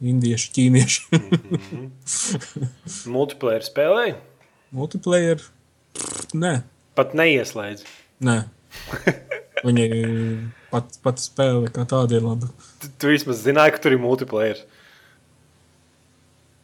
[0.00, 1.00] indieši, ķīnieši.
[1.12, 2.70] mm -hmm.
[3.12, 4.14] Multiplayer spēlēji?
[4.70, 5.42] Multiplayer?
[6.34, 6.62] Nē.
[6.94, 7.84] Pat neieslēdz.
[8.20, 8.42] Nē.
[9.64, 9.86] Viņa
[10.70, 12.48] pat, pat spēle kā tāda ir laba.
[12.80, 14.62] Tu, tu vismaz zināji, ka tur ir multiplayer.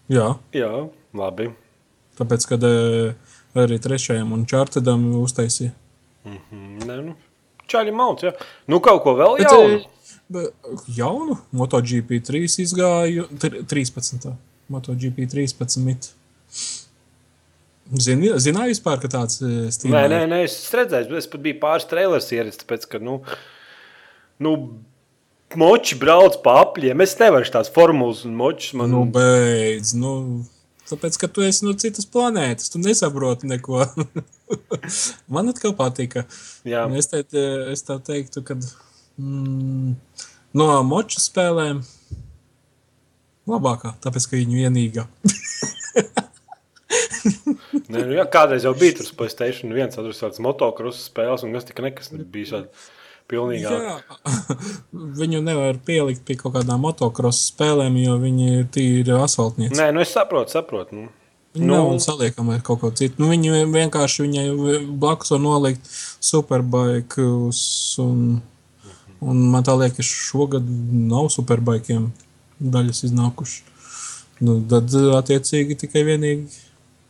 [0.08, 0.36] Jā.
[0.54, 0.70] Jā,
[1.14, 1.50] labi.
[2.16, 3.12] Tāpēc, kad uh,
[3.58, 5.72] arī trešajam un čārtadam uztaisīja.
[6.24, 6.86] Mm -hmm.
[6.86, 7.16] Nē, nu,
[7.70, 8.32] čāļi mauts, jā.
[8.70, 9.84] Nu, kaut ko vēl jaunu.
[10.32, 10.56] Bet,
[10.90, 14.32] jaunu MotoGP 3 izgāju, 13.
[14.72, 16.08] MotoGP 13.
[18.02, 19.92] Zini, zināju vispār, ka tāds stīvs.
[19.92, 23.20] Nē, nē, nē, es redzēju, es pat biju pāris trailers ieredzis, tāpēc, ka, nu,
[24.42, 24.56] nu
[25.54, 28.90] moči brauc pa apļiem, es nevaru tās formulas un močus man.
[28.90, 30.16] Nu, beidz, nu.
[30.86, 33.82] Tāpēc, ka tu esi no citas planētas, tu nesaproti neko.
[35.32, 36.26] Man atkal patika.
[36.66, 36.84] Jā.
[36.94, 37.24] Es, te,
[37.72, 39.96] es tā teiktu, ka mm,
[40.58, 41.82] no moču spēlēm
[43.50, 45.06] labākā, tāpēc, ka viņa vienīgā.
[47.90, 51.66] Nē, nu, jā, kādreiz jau bija tur Playstation viens, tur bija motocross spēles, un tas
[51.66, 52.88] tika nekas nebija šāds.
[53.30, 53.70] Pilnīgā.
[53.74, 53.94] Jā,
[55.20, 59.74] viņu nevar pielikt pie kaut kādām motocross spēlēm, jo viņi ir tīri asfaltnieci.
[59.78, 61.00] Nē, nu es saprotu, saprotu.
[61.00, 61.08] Nu.
[61.56, 63.22] Viņi nu, nav saliekami ar kaut ko citu.
[63.22, 64.44] Nu, viņi vienkārši viņai
[65.00, 65.88] blakus var nolikt
[66.22, 67.62] superbaikus.
[68.02, 68.42] Un,
[69.24, 70.68] un man tā liekas, šogad
[71.08, 72.10] nav superbaikiem
[72.60, 73.72] daļas iznākušas.
[74.44, 76.44] Nu, tad, attiecīgi, tikai vienīgi.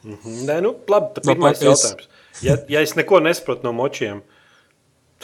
[0.06, 0.46] -hmm.
[0.46, 2.08] Nē, nu, labi, tad pirmais jautājums.
[2.44, 4.35] Ja, ja es neko nesaprotu no močiem, Tad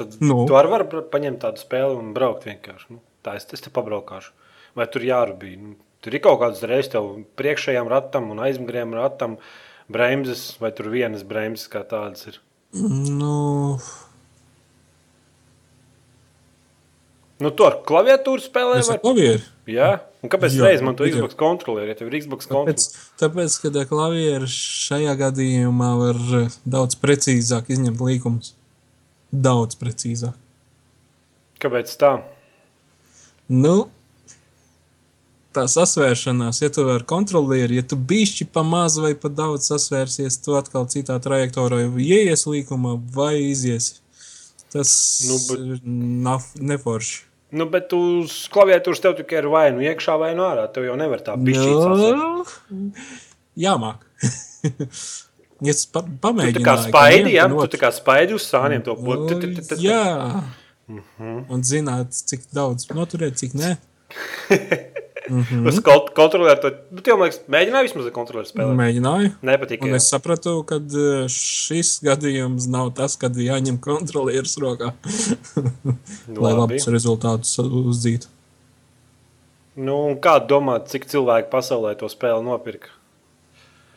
[0.01, 0.43] nu.
[0.49, 2.95] tu arī vari paņemt tādu spēli un braukt vienkārši.
[2.95, 4.33] Nu, tā es, es te pabraukāšu.
[4.79, 5.57] Vai tur jārubī?
[5.61, 5.75] Nu,
[6.05, 9.37] tur ir kaut kādas reizes tev priekšējām ratam un aizmugurējām ratam
[9.93, 12.41] bremzes, vai tur vienas bremzes kā tādas ir?
[12.73, 13.77] Nu.
[17.43, 19.45] Nu, tu ar klaviatūru spēlē vai klavieri?
[19.69, 19.91] Jā,
[20.23, 22.79] un kāpēc reiz man to Xbox kontrolieri, ja tev ir Xbox kontrolieri?
[23.21, 26.21] Tāpēc, tāpēc ka klavieri šajā gadījumā var
[26.65, 28.55] daudz precīzāk izņemt līkumus
[29.33, 30.37] daudz precīzāk.
[31.63, 32.13] Kāpēc tā?
[33.53, 33.89] Nu,
[35.55, 40.41] tā sasvēršanās, ja tu ar kontrolieri, ja tu bišķi pa maz vai pa daudz sasvērsies,
[40.45, 44.01] tu atkal citā trajektorā ieies līkumā vai iziesi.
[44.73, 44.93] Tas
[45.29, 45.85] nu, bet...
[46.25, 47.21] nav neforši.
[47.53, 50.65] Nu, bet uz klaviatūras tev tikai ir vai nu iekšā, vai nu ārā.
[50.73, 52.71] Tev jau nevar tā bišķīt.
[52.73, 52.87] Nu,
[53.61, 54.07] jāmāk.
[55.63, 57.47] Ja es pa, pamēģināju, tu tā kā spaidi, ja?
[57.51, 59.39] tu tā kā spaidi uz sāniem to būtu.
[59.39, 60.03] Nu, jā.
[60.91, 61.37] Mhm.
[61.53, 63.77] Un zināt, cik daudz noturēt, cik nē.
[65.31, 65.69] Mm -hmm.
[65.69, 65.81] Uz
[66.15, 68.77] kontrolieru to bet, jau, liekas, mēģināju vismaz kontrolieru spēlēt.
[68.77, 69.31] Mēģināju.
[69.43, 69.87] Nepatika.
[69.87, 74.93] Un es sapratu, ka e, šis gadījums nav tas, kad jāņem kontrolieris rokā.
[76.43, 78.27] lai labus rezultātus uzdzītu.
[79.77, 82.93] Nu, kā domāt, cik cilvēki pasaulē to spēli nopirka?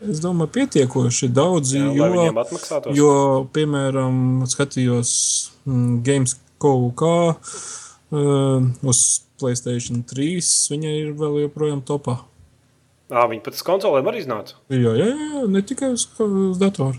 [0.05, 1.79] Es domāju, pietiekoši daudzi.
[1.79, 2.45] Jā, jo,
[2.93, 3.11] jo,
[3.55, 5.11] piemēram, skatījos
[5.65, 9.01] mm, Games kaut kā uh, uz
[9.39, 12.19] Playstation 3, viņa ir vēl joprojām topā.
[13.11, 14.57] À, viņa pat uz konsolēm arī iznāca.
[14.73, 16.97] Jā, jā, jā, ne tikai uz, uz datoru.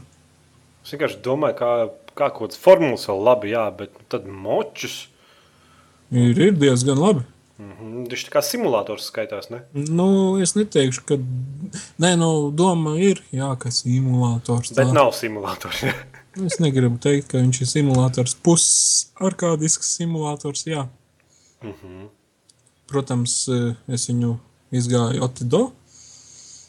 [0.84, 1.70] Es vienkārši domāju, kā,
[2.14, 5.06] kā kaut kāds formulas vēl labi, jā, bet tad močus.
[6.14, 7.24] Ir, ir diezgan labi.
[7.58, 8.08] Mm -hmm.
[8.10, 9.62] Viņš tā kā simulators skaitās, ne?
[9.72, 11.16] Nu, es neteikšu, ka.
[11.98, 14.70] Nē, nu, doma ir, jā, ka simulators.
[14.70, 14.84] Tā.
[14.84, 15.84] Bet nav simulators.
[16.46, 18.36] es negribu teikt, ka viņš ir simulators.
[18.44, 20.88] Pusarkādisks simulators, jā.
[21.62, 22.08] Mm -hmm.
[22.86, 23.48] Protams,
[23.88, 24.36] es viņu
[24.72, 25.72] izgāju Otido.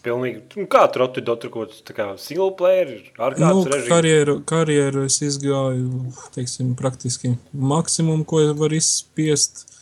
[0.03, 0.41] Pilnīgi.
[0.55, 3.89] Nu, kā tur Otido, tur kaut kāds single player, ar kādu nu, režīmu?
[3.89, 9.76] Karjeru, karjeru es izgāju, teiksim, praktiski maksimumu, ko var izspiest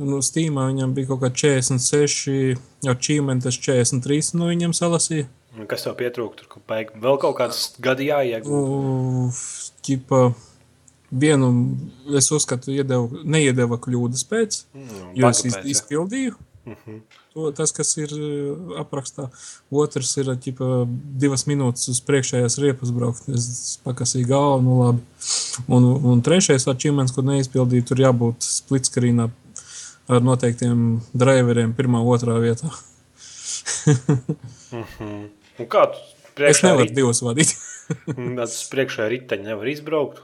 [0.00, 5.28] Nu, Steamā viņam bija kaut kā 46, jau čīmentas 43, nu viņam salasīja.
[5.58, 6.40] Un kas tev pietrūka?
[6.40, 9.42] Tur baig, vēl kaut kāds gadi jāiegūt.
[9.84, 10.22] Ķipa,
[11.12, 11.50] vienu
[12.16, 16.38] es uzskatu, iedevu, neiedeva kļūdas pēc, mm, jo es iz, izpildīju.
[16.64, 17.00] Mm -hmm.
[17.34, 18.10] To, tas, kas ir
[18.78, 19.28] aprakstā,
[19.70, 20.86] otrs ir ķipa,
[21.18, 23.28] divas minūtes uz priekšējās riepas braukt.
[23.28, 25.00] Es pakasīju galvu, nu labi.
[25.68, 29.30] Un, un trešais achievements, ko neizpildīju, tur jābūt splitskarīnā
[30.08, 32.70] ar noteiktiem driveriem, pirmā, otrā vietā.
[34.72, 35.28] mm -hmm.
[35.58, 36.94] Un kā tu es nevaru rit...
[36.96, 37.54] divas vadīt?
[38.38, 40.22] Tas priekšā riteņi nevar izbraukt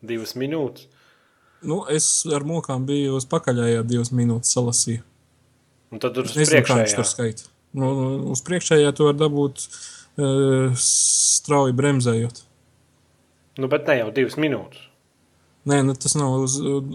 [0.00, 0.88] divas minūtes.
[1.62, 5.02] Nu, es ar mokām biju uz pakaļējā divas minūtes salasīju.
[5.90, 6.94] Un tad tur uz priekšējā.
[6.96, 7.42] Tur skaita.
[7.76, 12.42] Nu, nu, uz priekšējā tu var dabūt uh, strauji bremzējot.
[13.60, 14.86] Nu, bet ne jau divas minūtes.
[15.68, 16.54] Nē, nu, tas nav uz,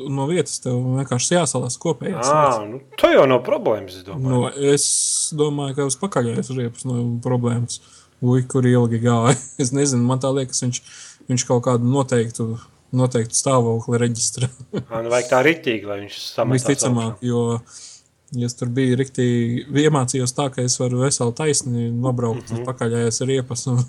[0.10, 0.58] no vietas.
[0.64, 2.22] Tev vienkārši jāsalās kopējā.
[2.26, 4.00] Ah, nu, tā jau nav problēmas.
[4.00, 4.86] Es domāju, no, es
[5.38, 7.82] domāju ka uz pakaļējas riepas nav no problēmas.
[8.26, 9.36] Ui, kur ilgi gāja.
[9.62, 10.82] Es nezinu, man tā liekas, viņš,
[11.30, 12.48] viņš kaut kādu noteiktu,
[12.96, 14.50] noteiktu stāvokli reģistrē.
[14.88, 16.66] ah, nu, vajag tā ritīgi, lai viņš sametās.
[16.66, 17.60] Visticamāk, jo
[18.36, 22.62] Ja es tur biju rīktīgi, iemācījos tā, ka es varu veseli taisni nobraukt mm -hmm.
[22.62, 23.68] uz pakaļējās riepas.
[23.68, 23.84] Un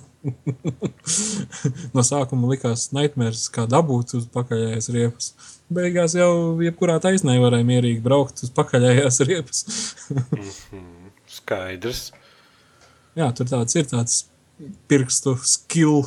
[1.97, 5.33] no sākuma likās naitmērs, kā dabūt uz pakaļējās riepas.
[5.73, 9.65] Beigās jau jebkurā taisnē varēja mierīgi braukt uz pakaļējās riepas.
[10.11, 11.11] mm -hmm.
[11.27, 12.13] Skaidrs.
[13.17, 14.27] Jā, tur tāds ir tāds
[14.89, 16.05] pirkstu skill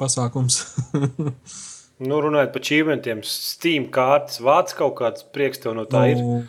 [0.00, 0.62] pasākums.
[2.08, 6.48] nu, runājot par čīmentiem, Steam kārtas, vāc kaut kāds prieks tev no tā nu, ir.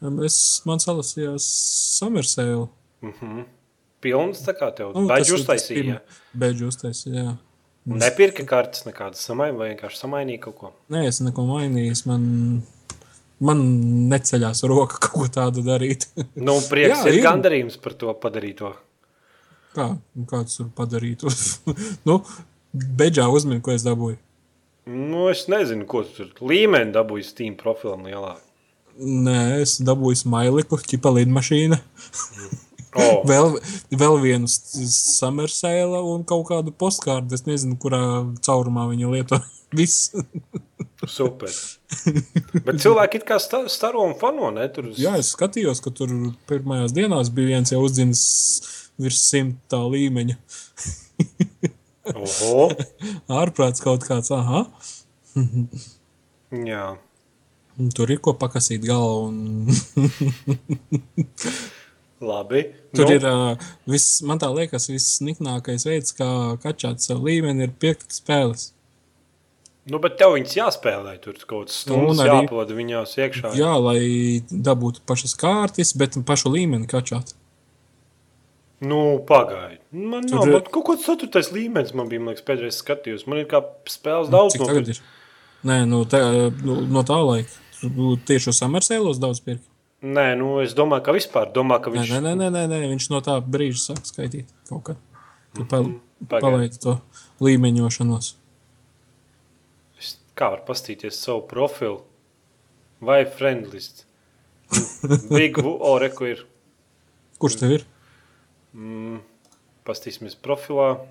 [0.00, 1.46] Es man salasījās
[1.98, 2.68] Summersēlu.
[3.04, 3.44] Mm -hmm.
[4.00, 6.00] Pilns tā kā tev nu, beidz uztaisīja.
[6.32, 7.36] Beidz uztaisīja, jā.
[7.90, 10.72] Un nepirka kartes nekādas samainīja, vai vienkārši samainīja kaut ko?
[10.92, 11.96] Nē, es neko mainīju.
[12.08, 12.24] Man,
[13.40, 13.64] man
[14.12, 16.08] neceļās roka kaut ko tādu darīt.
[16.48, 18.74] nu, prieks jā, ir, ir gandarījums par to padarīto.
[19.76, 19.92] Kā?
[20.32, 21.32] Kāds tur padarītu?
[22.08, 22.20] nu,
[22.72, 24.18] beidžā uzmini, ko es dabūju.
[24.90, 28.38] Nu, es nezinu, ko tu tur līmeni dabūji Steam profilam lielā.
[29.00, 31.78] Nē, es dabūju smaiļu, ķipa lidmašīna.
[32.98, 33.22] Oh.
[33.30, 33.56] vēl,
[33.96, 37.36] vēl vienu samersēlu un kaut kādu postkārdu.
[37.36, 38.02] Es nezinu, kurā
[38.44, 39.40] caurumā viņa lieto.
[39.78, 40.10] Viss.
[41.08, 41.52] Super.
[42.66, 44.66] Bet cilvēki it kā staro un fano, ne?
[44.74, 44.90] Tur...
[44.98, 46.12] Jā, es skatījos, ka tur
[46.50, 48.24] pirmajās dienās bija viens jau uzdzinis
[49.00, 50.36] virs simtā līmeņa.
[52.12, 52.66] Oho!
[53.40, 54.66] Ārprāts kaut kāds, aha.
[56.50, 56.84] Jā.
[57.96, 59.30] Tur ir ko pakasīt galvu.
[59.30, 59.36] Un...
[62.20, 62.66] Labi.
[62.92, 63.14] Tur nu.
[63.16, 63.56] ir uh,
[63.88, 68.74] viss, man tā liekas, viss niknākais veids, kā kačāt savu līmeni, ir piekt spēles.
[69.90, 73.54] Nu, bet tev viņas jāspēlē, tur kaut kāds stundas arī, jāpavada viņās iekšā.
[73.56, 74.00] Jā, lai
[74.52, 77.32] dabūtu pašas kārtas, bet pašu līmeni kačāt.
[78.84, 79.80] Nu, pagaidi.
[79.92, 80.42] Man tur...
[80.42, 83.26] nav, man kaut kāds ceturtais līmenis man bija, man liekas, pēdējais skatījums.
[83.28, 84.56] Man ir kā spēles daudz.
[84.56, 85.00] Cik tagad ir?
[85.68, 86.20] Nē, nu, te,
[86.64, 87.52] nu, no tā laika.
[87.80, 89.64] Tieši uz Summersēlos daudz pirkt?
[90.00, 92.12] Nē, nu es domāju, ka vispār domā, ka viņš...
[92.16, 94.94] Nē, nē, nē, nē, nē, viņš no tā brīža sāk skaitīt kaut kā.
[95.56, 96.40] Tu pal mm -hmm.
[96.40, 97.00] palaidi to
[97.40, 98.34] līmeņošanos.
[99.98, 102.02] Es kā var pastīties savu profilu?
[103.00, 104.06] Vai friendlist?
[105.28, 106.46] Big Oreku ir.
[107.38, 107.84] Kurš tev ir?
[108.72, 109.20] Mm,
[109.84, 111.06] pastīsimies profilā.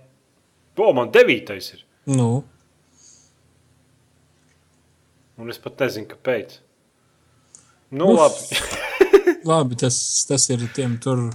[0.79, 1.85] O, man devītais ir.
[2.05, 2.43] Nu.
[5.39, 6.57] Un es pat nezinu, kāpēc.
[7.95, 8.19] Nu, Uf.
[8.19, 8.57] labi.
[9.51, 9.97] labi, tas,
[10.27, 11.29] tas ir tiem tur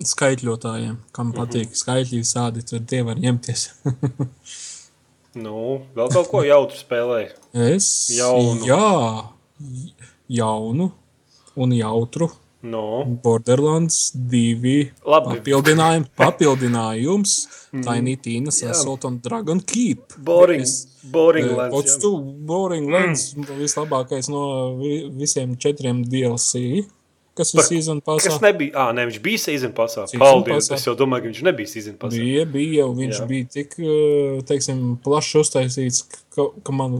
[0.00, 1.36] skaitļotājiem, kam mhm.
[1.38, 1.82] patīk mm -hmm.
[1.82, 3.66] skaitļi sādi, tad tie var ņemties.
[5.44, 5.56] nu,
[5.96, 7.34] vēl kaut ko jautru spēlēju.
[7.70, 7.88] Es?
[8.16, 8.66] Jaunu.
[8.66, 9.28] Jā,
[10.40, 10.90] jaunu
[11.56, 12.30] un jautru.
[12.60, 13.06] No.
[13.24, 17.34] Borderlands 2 papildinājums, papildinājums
[17.72, 17.84] mm.
[17.86, 20.18] Tiny Tina's Assault on Dragon Keep.
[20.20, 21.74] Boring, es, boring uh, Lands.
[21.74, 23.54] Pots tu, Boring Lands, mm.
[23.62, 24.42] vislabākais no
[25.16, 26.84] visiem četriem DLC.
[27.40, 28.26] Kas ir season pasā?
[28.26, 30.04] Kas nebija, ā, ne, viņš bija season pasā.
[30.20, 30.76] Paldies, pasā.
[30.76, 32.18] es jau domāju, ka viņš nebija season pasā.
[32.20, 33.28] Bija, bija, un viņš Jā.
[33.30, 33.78] bija tik,
[34.50, 36.02] teiksim, plaši uztaisīts,
[36.34, 36.98] ka, ka man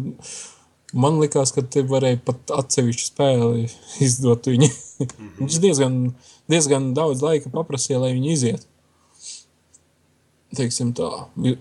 [0.93, 3.69] Man liekas, ka te varēja pat atsevišķu spēli
[4.07, 4.71] izdot viņu.
[4.71, 5.37] Mm -hmm.
[5.39, 5.99] Viņš diezgan,
[6.51, 8.67] diezgan daudz laika paprasīja, lai viņi iziet.
[10.57, 11.07] Teiksim tā,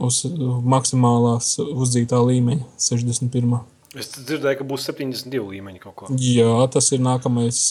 [0.02, 0.24] uz
[0.65, 3.60] maksimālās uzdzītā līmeņa, 61.
[3.96, 6.10] Es dzirdēju, ka būs 72 līmeņi kaut ko.
[6.18, 7.70] Jā, tas ir nākamais,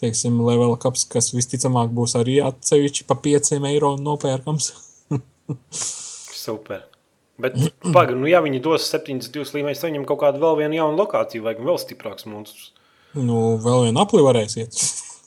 [0.00, 4.72] teiksim, level kaps, kas visticamāk būs arī atsevišķi pa 5 eiro nopērkams.
[6.44, 6.95] Super.
[7.42, 7.56] Bet,
[7.94, 11.44] pagaidi, nu, ja viņi dos 72 līmeņus, tad viņam kaut kādu vēl vienu jaunu lokāciju
[11.46, 12.70] vajag vēl stiprāks monstrs.
[13.16, 14.76] Nu, vēl vienu apli varēsiet.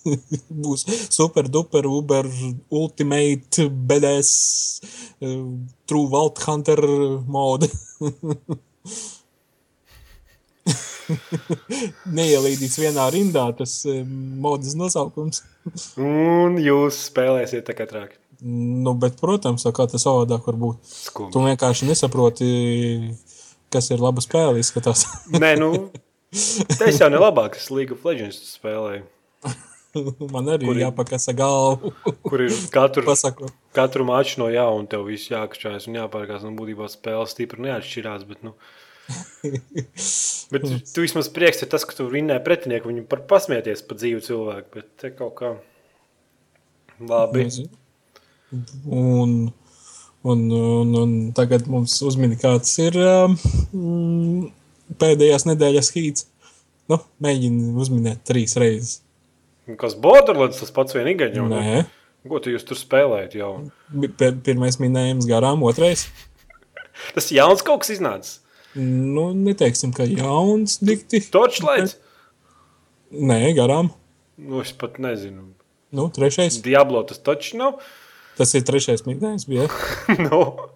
[0.63, 2.25] Būs super, duper, uber,
[2.73, 4.31] ultimate, BDS,
[5.25, 5.45] uh,
[5.89, 6.81] true vault hunter
[7.27, 7.69] mode.
[12.19, 14.01] Neielīdīts vienā rindā tas uh,
[14.45, 15.43] modes nosaukums.
[15.97, 18.11] Un jūs spēlēsiet tā katrāk.
[18.39, 20.83] Nu, bet, protams, kā tas savādāk var būt.
[20.87, 21.33] Skumbi.
[21.35, 22.49] Tu vienkārši nesaproti,
[23.73, 24.61] kas ir laba spēle.
[24.61, 25.03] Izskatās.
[25.35, 25.89] Nē, nu,
[26.79, 29.03] tas jau ne labāk, kas League of Legends spēlēja.
[30.33, 31.91] Man arī ir jāpakasa galva.
[32.23, 33.49] kur ir katru, Pasaku.
[33.75, 36.45] katru maču no jauna, un tev viss jākačājas un jāpārkās.
[36.45, 38.53] Nu, būtībā spēle stipri neatšķirās, bet, nu,
[40.53, 44.23] bet tu vismaz prieks ir tas, ka tu vinnē pretinieku, viņu par pasmieties pa dzīvu
[44.29, 45.53] cilvēku, bet te kaut kā
[46.99, 47.49] labi.
[47.49, 47.73] Nezinu.
[48.89, 49.51] Un,
[50.21, 53.37] Un, un, un tagad mums uzmini, kāds ir um,
[54.99, 56.25] pēdējās nedēļas hīts.
[56.91, 58.97] Nu, mēģini uzminēt trīs reizes.
[59.79, 61.37] Kas Borderlands tas pats vienīgais?
[61.37, 61.85] Nē.
[62.27, 63.51] Ko tu jūs tur spēlējat jau?
[64.19, 66.09] Pir, pirmais minējums garām, otrais.
[67.15, 68.41] tas jauns kaut kas iznācis.
[68.75, 71.21] Nu, neteiksim, ka jauns dikti.
[71.31, 71.95] Torchlights?
[73.15, 73.93] Nē, garām.
[74.35, 75.47] Nu, es pat nezinu.
[75.95, 76.59] Nu, trešais.
[76.65, 77.79] Diablo tas taču nav.
[78.39, 79.67] Tas ir trešais minējums, bija.
[80.29, 80.71] no.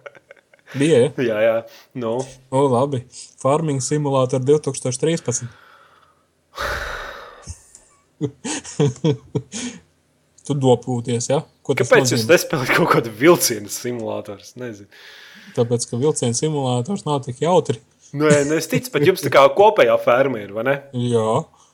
[0.74, 1.10] Bija, ja?
[1.16, 1.64] Jā, jā.
[1.96, 2.20] No.
[2.52, 3.00] O, labi.
[3.40, 5.48] Farming simulātor 2013.
[10.44, 11.40] tu dopūties, ja?
[11.64, 14.44] Ko Kāpēc jūs nespēlējat kaut kādu vilcienu simulātoru?
[14.60, 14.88] Nezinu.
[15.56, 17.78] Tāpēc, ka vilcienu simulators nav tik jautri.
[18.14, 20.76] Nē, nu es ticu, bet jums tā kā kopējā ferma ir, vai ne?
[21.08, 21.30] Jā.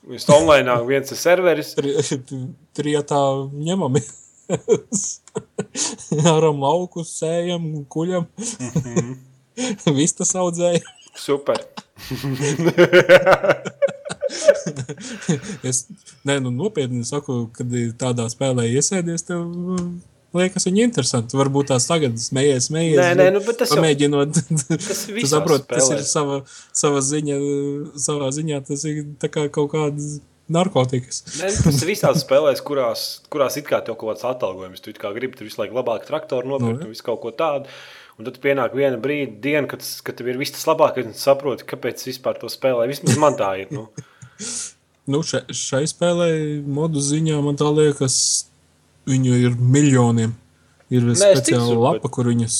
[0.09, 1.75] Jūs online viens ir serveris.
[2.77, 4.09] Trietā ņemamies.
[6.35, 8.27] Aram lauku, sējam, kuļam.
[8.37, 9.15] Mm -hmm.
[9.99, 10.81] Vistas audzēja.
[11.15, 11.59] Super.
[15.63, 15.87] es
[16.23, 17.67] ne, nu, nopietni saku, kad
[17.99, 19.43] tādā spēlē iesēdies, tev
[20.37, 21.37] liekas, viņa interesanti.
[21.39, 22.99] Varbūt tās tagad smējies, smējies.
[23.01, 26.41] Nē, nē, nu, bet tas pamēģinot, tas tu saproti, tas ir sava,
[26.83, 27.39] sava ziņa,
[27.99, 30.19] savā ziņā tas ir tā kā kaut kāds
[30.53, 31.23] narkotikas.
[31.39, 34.83] Nē, nu, tas ir visās spēlēs, kurās, kurās it kā tev kaut kāds atalgojums.
[34.83, 37.71] Tu kā gribi tur visu laiku labāk traktoru nopirkt no, un visu kaut ko tādu.
[38.19, 41.65] Un tad pienāk viena brīdi, diena, kad, kad tev ir viss tas labākais, un saproti,
[41.69, 42.85] kāpēc vispār to spēlē.
[42.91, 43.71] Vismaz man tā ir.
[43.73, 43.87] Nu.
[45.09, 46.29] nu, še, šai spēlē
[46.67, 48.17] modu ziņā man tā liekas,
[49.09, 50.35] viņu ir miljoniem.
[50.91, 52.11] Ir Nē, speciāla ticu, lapa, bet...
[52.11, 52.55] kur viņas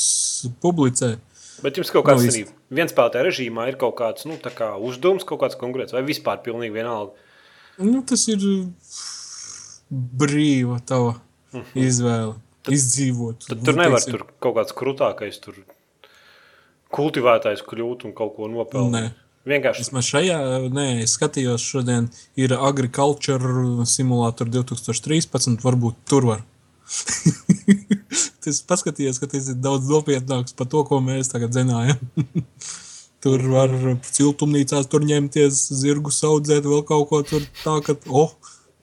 [0.64, 1.18] publicē.
[1.62, 5.44] Bet jums kaut kāds no, viens spēlētāja režīmā ir kaut kāds nu, kā uzdevums, kaut
[5.44, 7.28] kāds konkrēts, vai vispār pilnīgi vienalga?
[7.84, 8.44] Nu, tas ir
[9.92, 11.18] brīva tava
[11.54, 11.86] mm -hmm.
[11.88, 12.36] izvēle.
[12.62, 13.48] Tad, izdzīvot.
[13.48, 14.12] Tad tur nevar teiksim.
[14.14, 15.56] tur kaut kāds krūtākais, tur
[16.94, 19.18] kultivētais kļūt un kaut ko nopelnīt.
[19.50, 19.82] Vienkārši.
[19.82, 20.38] Vismaz šajā,
[20.70, 26.44] nē, es skatījos šodien, ir Agriculture Simulator 2013, varbūt tur var.
[28.44, 31.98] tas paskatījies, ka tas ir daudz nopietnāks par to, ko mēs tagad zinājām.
[33.22, 33.74] Tur var
[34.08, 38.34] siltumnīcās tur ņemties, zirgus audzēt, vēl kaut ko tur tā, ka, oh,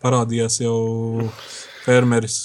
[0.05, 0.79] parādījās jau
[1.83, 2.39] fermeris.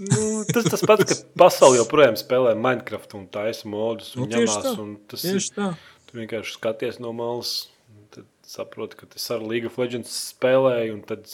[0.00, 4.58] Nu, tas tas pats, ka pasaule joprojām spēlē Minecraft un taisa modus un nu, ņemās.
[4.64, 5.72] Tā, un tas tieši tā.
[6.08, 7.68] Tu vienkārši skaties no malas,
[8.14, 11.28] tad saproti, ka tas ar League of Legends spēlēju un tad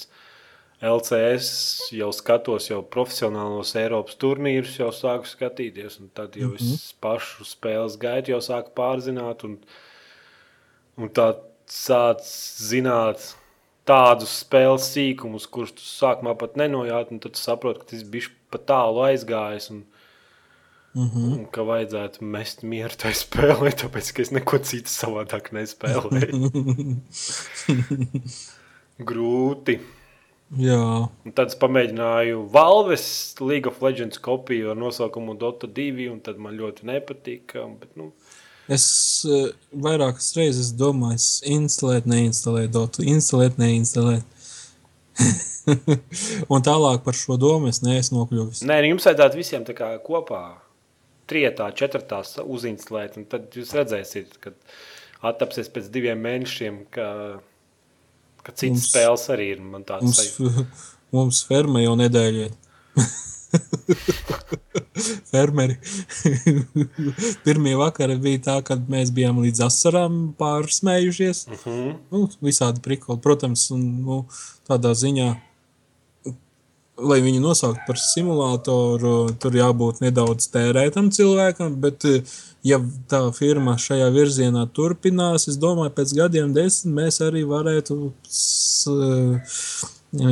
[0.82, 6.74] LCS jau skatos, jau profesionālos Eiropas turnīrus jau sāku skatīties, un tad jau mm -hmm.
[6.74, 9.56] es pašu spēles gaitu jau sāku pārzināt, un,
[10.96, 11.30] un tā
[11.70, 13.34] sāc zināt
[13.86, 18.58] tādus spēles sīkumus, kurus tu sākumā pat nenojāt, un tad saproti, ka tas bija pa
[18.72, 19.84] tālu aizgājis, un,
[20.94, 21.32] mm -hmm.
[21.38, 26.50] un ka vajadzētu mest mieru tai spēlē, tāpēc, ka es neko citu savādāk nespēlēju.
[29.10, 29.80] Grūti.
[30.54, 31.08] Jā.
[31.26, 36.38] Un tad es pamēģināju Valves League of Legends kopiju ar nosaukumu Dota 2, un tad
[36.38, 37.66] man ļoti nepatika.
[37.80, 38.12] Bet, nu.
[38.72, 38.86] Es
[39.28, 39.48] uh,
[39.86, 41.20] vairākas reizes domāju,
[41.52, 44.26] instalēt, neinstalēt Dotu, instalēt, neinstalēt.
[46.52, 48.64] un tālāk par šo domu es neesmu nokļuvis.
[48.66, 49.66] Nē, nu, jums vajadzētu visiem
[50.06, 50.42] kopā,
[51.30, 54.58] trijotā, četrtā uzinstalēt, un tad jūs redzēsiet, kad
[55.26, 57.06] attapsies pēc diviem mēnešiem, ka
[58.46, 59.62] Ka citas mums, spēles arī ir.
[59.66, 60.20] Mums,
[61.16, 62.50] mums ferma jau nedēļa.
[65.30, 65.76] Fermeri.
[67.44, 71.46] Pirmie vakari bija tā, kad mēs bijām līdz asarām pārsmējušies.
[71.46, 71.90] Uh mhm.
[71.90, 71.98] -huh.
[72.10, 74.24] nu, visādi prikoli, protams, un nu,
[74.68, 75.34] tādā ziņā
[76.96, 82.06] lai viņu nosauktu par simulātoru, tur jābūt nedaudz tērētam cilvēkam, bet
[82.64, 82.78] ja
[83.10, 87.98] tā firma šajā virzienā turpinās, es domāju, pēc gadiem desmit mēs arī varētu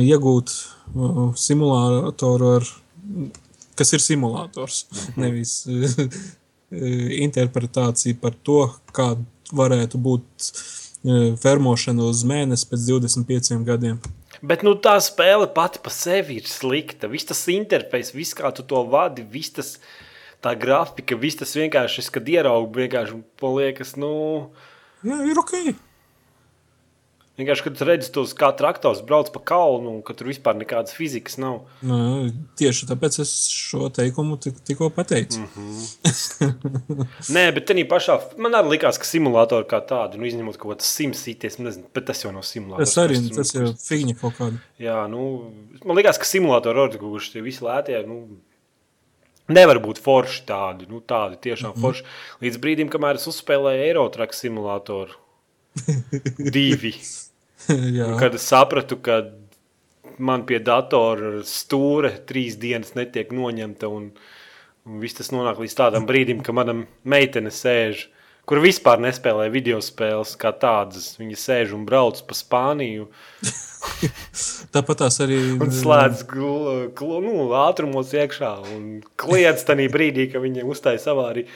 [0.05, 0.55] iegūt
[1.45, 2.67] simulātoru, ar,
[3.75, 5.21] kas ir simulators, mhm.
[5.21, 5.59] nevis
[7.25, 8.65] interpretācija par to,
[8.95, 9.13] kā
[9.55, 10.49] varētu būt
[11.41, 13.99] fermošana uz mēnesi pēc 25 gadiem.
[14.45, 17.07] Bet nu, tā spēle pati par sevi ir slikta.
[17.09, 19.75] Viss tas interfejs, viss kā tu to vadi, viss tas
[20.43, 24.11] tā grafika, viss tas vienkārši, kad ieraugu, vienkārši man liekas, nu.
[25.05, 25.55] Jā, ir ok.
[27.35, 31.35] Vienkārši, kad redzi tos, kā traktors brauc pa kalnu, un ka tur vispār nekādas fizikas
[31.41, 31.65] nav.
[31.83, 31.97] Nu,
[32.55, 35.41] tieši tāpēc es šo teikumu tik, tikko pateicu.
[35.43, 37.03] Mm -hmm.
[37.35, 40.93] Nē, bet tā pašā man arī likās, ka simulātori kā tādi, nu, izņemot kaut kādas
[40.95, 42.93] simtsities, nezinu, bet tas jau nav simulators.
[42.93, 44.57] Tas arī tas, tas ir figņa kaut kāda.
[44.79, 45.51] Jā, nu,
[45.85, 48.07] man liekas, ka simulātori kas tie visi lētie.
[48.07, 48.27] Nu,
[49.47, 51.81] Nevar būt forši tādi, nu, tādi tiešām mm -hmm.
[51.81, 52.03] forši.
[52.41, 55.11] Līdz brīdim, kamēr es uzspēlēju Eirotraku simulātoru
[56.55, 56.95] divi.
[58.21, 59.21] kad es sapratu, ka
[60.17, 64.11] man pie datora stūre trīs dienas netiek noņemta, un,
[64.87, 68.07] un viss tas nonāk līdz tādam brīdim, ka manam meitene sēž
[68.49, 71.13] kur vispār nespēlē video spēles kā tādas.
[71.19, 73.07] Viņi sēž un brauc pa Spāniju.
[74.73, 75.39] Tāpat tās arī.
[75.57, 76.57] Un slēdz glu,
[76.97, 78.85] glu, nu, ātrumos iekšā un
[79.21, 81.47] kliedz tajā brīdī, kad viņi uzstāja savārī.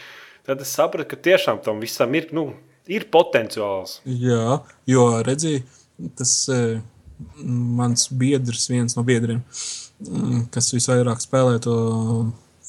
[0.49, 2.49] Tad es sapratu, ka tiešām tam visam ir, nu,
[2.89, 3.99] ir potenciāls.
[4.09, 5.61] Jā, jo redzēji,
[6.15, 6.81] tas e,
[7.43, 9.41] mans biedrs, viens no biedriem,
[10.53, 11.75] kas visvairāk spēlē to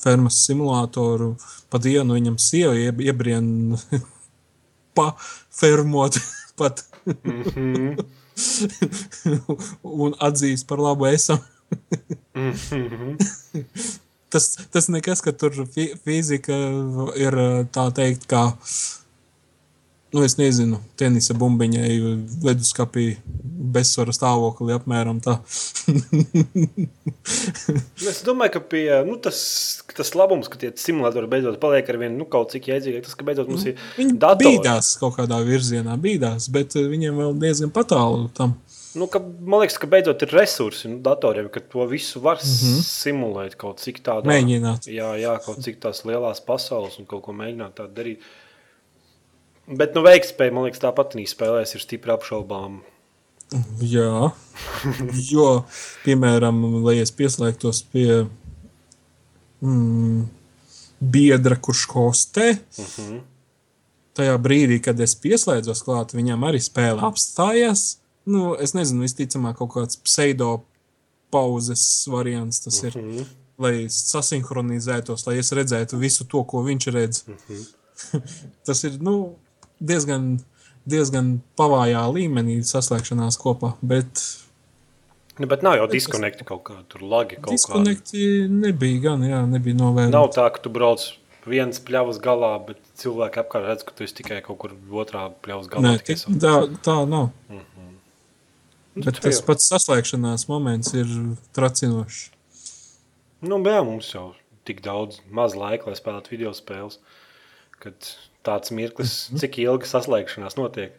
[0.01, 1.35] fermas simulātoru.
[1.71, 3.77] Pa dienu viņam sieva iebrien
[4.97, 6.19] pafermot
[6.59, 6.85] pat.
[7.25, 8.05] Mm -hmm.
[10.05, 11.39] un atzīst par labu esam.
[12.35, 13.17] mm -hmm.
[14.29, 15.53] tas, tas nekas, ka tur
[16.05, 16.53] fizika
[17.17, 17.35] ir
[17.73, 18.53] tā teikt, kā
[20.13, 21.91] nu, es nezinu, tenisa bumbiņai
[22.47, 23.13] leduskapī
[23.71, 25.37] bezsvara stāvoklī apmēram tā.
[28.11, 29.39] es domāju, ka pie, nu, tas,
[29.95, 33.27] tas labums, ka tie simulatori beidzot paliek ar vien nu, kaut cik iedzīgāk, tas, ka
[33.29, 34.57] beidzot mums ir Viņi datori.
[34.59, 38.59] bīdās kaut kādā virzienā, bīdās, bet eh, viņiem vēl diezgan patālu tam.
[38.99, 42.51] Nu, ka, man liekas, ka beidzot ir resursi nu, datoriem, ka to visu var mm
[42.51, 42.83] -hmm.
[42.87, 44.27] simulēt kaut cik tādā.
[44.27, 44.91] Mēģināt.
[44.91, 48.19] Jā, jā, kaut cik tās lielās pasaules un kaut ko mēģināt tādu darīt.
[49.67, 52.81] Bet nu, veiktspēja, man liekas, tāpat nī spēlēs ir stipri apšaubām.
[53.83, 54.31] Jā,
[55.33, 55.47] jo,
[56.05, 58.29] piemēram, lai es pieslēgtos pie
[59.61, 60.21] mm,
[61.01, 63.09] biedra, kurš hostē, uh mhm.
[63.09, 63.21] -huh.
[64.15, 67.99] tajā brīdī, kad es pieslēdzos klāt, viņam arī spēle apstājās.
[68.25, 70.63] Nu, es nezinu, visticamāk, kaut kāds pseido
[71.31, 72.97] pauzes variants tas ir.
[72.97, 73.05] Uh.
[73.05, 73.27] -huh.
[73.61, 77.25] Lai sasinhronizētos, lai es redzētu visu to, ko viņš redz.
[77.27, 77.61] Uh mhm.
[78.13, 78.23] -huh.
[78.67, 79.37] tas ir, nu,
[79.81, 80.35] diezgan,
[80.89, 83.75] diezgan pavājā līmenī saslēgšanās kopā.
[83.81, 84.23] Bet,
[85.39, 87.41] nu, bet nav jau diskonekti kaut kāda tur lagi.
[87.49, 90.17] Diskonekti nebija gan, jā, nebija novērtēti.
[90.17, 91.07] Nav tā, ka tu brauc
[91.49, 95.71] viens pļavas galā, bet cilvēki apkārt redz, ka tu esi tikai kaut kur otrā pļavas
[95.73, 95.95] galā.
[95.95, 97.31] Nē, tik, tā, tā nav.
[97.49, 97.71] Mm -hmm.
[99.07, 99.47] Bet tas jau.
[99.47, 101.07] pats saslēgšanās moments ir
[101.57, 102.31] tracinošs.
[103.41, 104.35] Nu, jā, mums jau
[104.69, 106.99] tik daudz maz laika, lai spēlētu video spēles,
[107.81, 107.95] kad
[108.47, 109.43] tāds mirklis, mhm.
[109.43, 110.97] cik ilgi saslēgšanās notiek?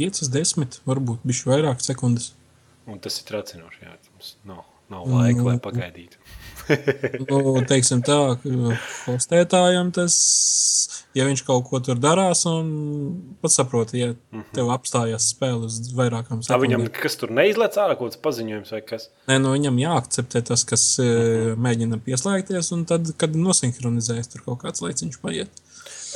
[0.00, 2.32] 5, 10, varbūt bišķi vairāk sekundes.
[2.88, 4.62] Un tas ir tracinoši, jā, mums nav,
[4.92, 6.22] nav laika, nu, lai pagaidītu.
[7.30, 8.16] Nu, teiksim tā,
[9.06, 10.16] hostētājam tas,
[11.16, 12.68] ja viņš kaut ko tur darās, un
[13.42, 14.50] pats saproti, ja mm -hmm.
[14.56, 16.66] tev apstājās spēle uz vairākām sekundēm.
[16.66, 19.08] Viņam kas tur neizlec ārā, kaut kāds paziņojums vai kas?
[19.28, 21.64] Nē, nu viņam jāakceptē tas, kas mm -hmm.
[21.66, 25.50] mēģina pieslēgties, un tad, kad nosinhronizējas, tur kaut kāds laiciņš paiet.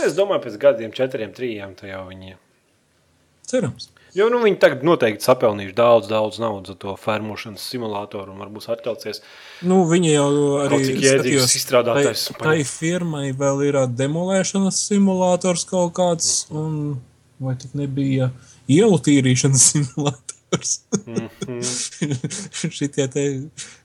[0.05, 2.37] Es domāju, pēc gadiem, četriem, trījiem, tā jau viņi.
[3.47, 3.91] Cerams.
[4.15, 8.69] Jo nu, viņi tagad noteikti sapelnījuši daudz, daudz naudas ar to fermošanas simulātoru un varbūt
[8.77, 9.19] atļausies.
[9.67, 10.29] Nu, viņi jau
[10.63, 12.29] arī ir izstrādātais.
[12.31, 17.01] Tai, tai firmai vēl ir demolēšanas simulators kaut kāds, un
[17.43, 18.31] vai tik nebija
[18.71, 20.24] ielu tīrīšanas simulators?
[21.07, 22.71] Mm -hmm.
[22.79, 23.25] Šitie te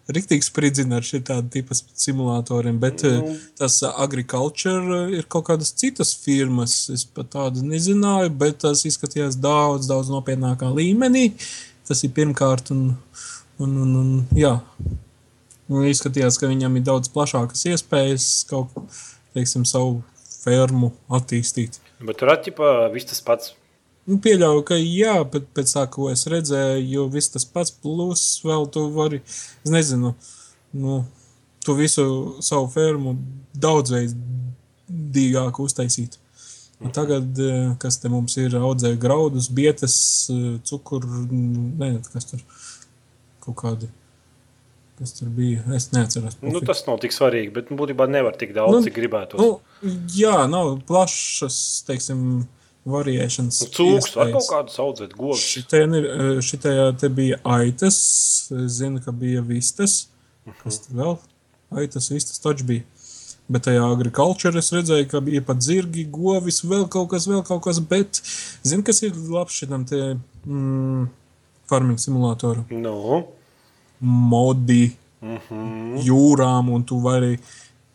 [0.09, 3.09] Riktīgi spridzina ar šādu tipu simulatoriem, bet nu.
[3.29, 6.89] Eh, tas agriculture ir kaut kādas citas firmas.
[6.89, 11.27] Es pat tādu nezināju, bet tas izskatījās daudz, daudz nopietnākā līmenī.
[11.85, 12.95] Tas ir pirmkārt, un,
[13.61, 14.55] un, un, un jā.
[15.69, 18.73] Un izskatījās, ka viņam ir daudz plašākas iespējas kaut
[19.37, 19.99] teiksim, savu
[20.41, 20.89] fermu
[21.19, 21.77] attīstīt.
[22.01, 23.53] Bet tur atķipa viss tas pats
[24.09, 28.23] Nu, pieļauju, ka jā, bet pēc tā, ko es redzēju, jo viss tas pats plus
[28.45, 29.21] vēl tu vari,
[29.61, 30.15] es nezinu,
[30.81, 31.03] nu,
[31.65, 32.05] tu visu
[32.45, 33.13] savu fermu
[33.53, 36.17] daudzveidīgāk uztaisīt.
[36.79, 39.95] Un tagad, eh, kas te mums ir, audzē graudus, bietas,
[40.31, 42.45] eh, cukuru, ne, kas tur
[43.43, 43.91] kaut kādi
[44.99, 45.63] kas tur bija.
[45.75, 46.37] Es neatceros.
[46.43, 49.39] Nu, tas nav tik svarīgi, bet būtībā nevar tik daudz, nu, cik gribētu.
[49.39, 52.43] Nu, jā, nav plašas, teiksim,
[52.91, 53.61] variēšanas.
[53.63, 55.45] Nu, cūks var kaut kādu audzēt govs.
[56.49, 57.99] Šitajā e, te bija aitas,
[58.49, 60.07] zinu, ka bija vistas,
[60.45, 60.63] uh -huh.
[60.63, 61.17] kas vēl
[61.69, 62.83] aitas, vistas taču bija.
[63.49, 67.63] Bet tajā agrikultūrā es redzēju, ka bija pat zirgi, govis, vēl kaut kas, vēl kaut
[67.65, 67.79] kas.
[67.79, 68.21] Bet,
[68.63, 71.07] zini, kas ir labs šitam te mm,
[71.69, 72.67] farming simulātoru?
[72.69, 73.23] No.
[73.99, 75.97] Modi uh -huh.
[76.05, 77.39] jūrām, un tu vari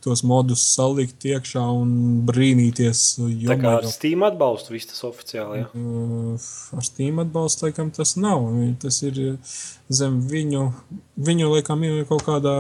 [0.05, 1.91] tos modus salikt iekšā un
[2.29, 3.03] brīnīties.
[3.49, 5.69] Tā kā ar Steam atbalstu viss tas oficiāli, jā?
[5.75, 8.47] Uh, ar Steam atbalstu, laikam, tas nav.
[8.85, 9.21] Tas ir
[9.93, 10.69] zem viņu,
[11.29, 12.59] viņu laikam, ir kaut kādā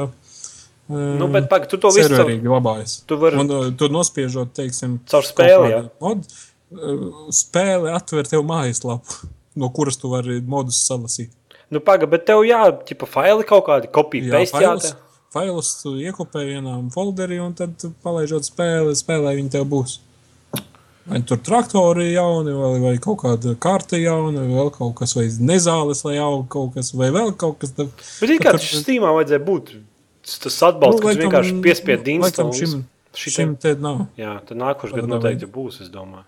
[0.89, 2.99] Nu, bet pag, tu to visu arī glabājies.
[3.09, 5.71] Tu vari un uh, tu nospiežot, teiksim, caur spēli.
[5.73, 5.79] Ja?
[6.05, 6.27] Mod,
[6.77, 9.31] uh, spēle atver tev mājaslapu,
[9.61, 11.33] no kuras tu vari modus salasīt.
[11.73, 14.93] Nu, paga, bet tev jā, tipa faili kaut kādi kopija paste jāte.
[15.35, 19.99] Failus iekopē vienā folderī un tad palaižot spēli, spēlē viņi tev būs.
[21.05, 25.27] Vai tur traktori jauni, vai, vai kaut kāda kārta jauna, vai vēl kaut kas, vai
[25.51, 27.75] nezāles, vai jau kaut kas, vai vēl kaut kas.
[27.77, 27.91] Tad,
[28.23, 29.75] bet kā tas Steamā vajadzēja būt?
[30.25, 32.55] Tas atbalsts, nu, kas vienkārši piespied instalu.
[32.57, 32.79] Šim,
[33.13, 34.07] šim te nav.
[34.17, 36.25] Jā, tad nākošais gads noteikti būs, es domāju.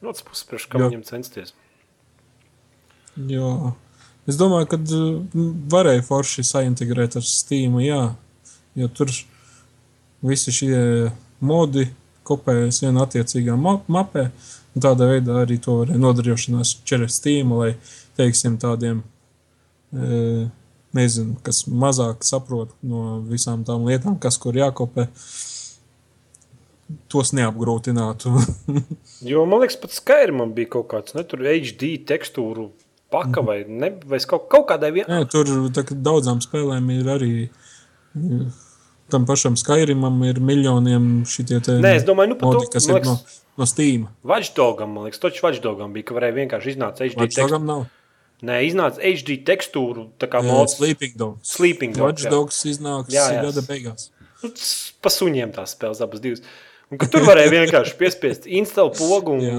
[0.00, 1.52] No otras puses, priekš kam viņam censties.
[3.28, 3.52] Jā.
[4.28, 4.78] Es domāju, ka
[5.74, 8.02] varēja forši saintegrēt ar Steam, jā.
[8.78, 9.10] Jo tur
[10.22, 10.78] visi šie
[11.40, 11.88] modi
[12.28, 14.28] kopējas vienā attiecīgā mapē.
[14.78, 17.72] Tādā veidā arī to varēja nodrošināt ar Steam, lai,
[18.18, 19.00] teiksim, tādiem
[19.90, 20.46] e,
[20.94, 25.08] nezinu, kas mazāk saprot no visām tām lietām, kas kur jākopē,
[27.10, 28.36] tos neapgrūtinātu.
[29.32, 32.70] jo man liekas, pat Skyrimam bija kaut kāds ne, HD tekstūru
[33.10, 35.24] paka vai, ne, vai kaut, kaut kādai vienai.
[35.32, 37.32] Tur tā, daudzām spēlēm ir arī.
[39.08, 43.14] Tam pašam Skyrimam ir miljoniem šitie te Nē, es domāju, nu, modi, kas ir no,
[43.56, 44.08] no Steam.
[44.26, 47.62] Watchdogam, man liekas, točs Watchdogam bija, ka varēja vienkārši iznākt HD tekstūru.
[47.64, 47.86] Nav.
[48.44, 50.10] Nē, iznāca HD tekstūru.
[50.20, 50.76] Tā kā mods.
[50.78, 51.56] Sleeping Dogs.
[51.56, 52.04] Sleeping Dogs.
[52.04, 53.42] Watch Dogs iznāks jā, jā.
[53.48, 54.10] gada beigās.
[54.44, 54.52] Nu,
[55.02, 56.44] pa suņiem tās spēles abas divas.
[56.88, 59.56] Un, tur varēja vienkārši piespiest instalu pogu un jā.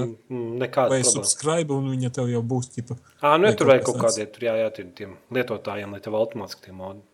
[0.64, 2.96] nekādu Vai subscribe un viņa tev jau būs ķipa.
[3.20, 6.66] Ā, nu, ja tur vajag kaut kādiem, tur jā, jā, tiem lietotājiem, lai tev automātiski
[6.66, 7.04] tie modi.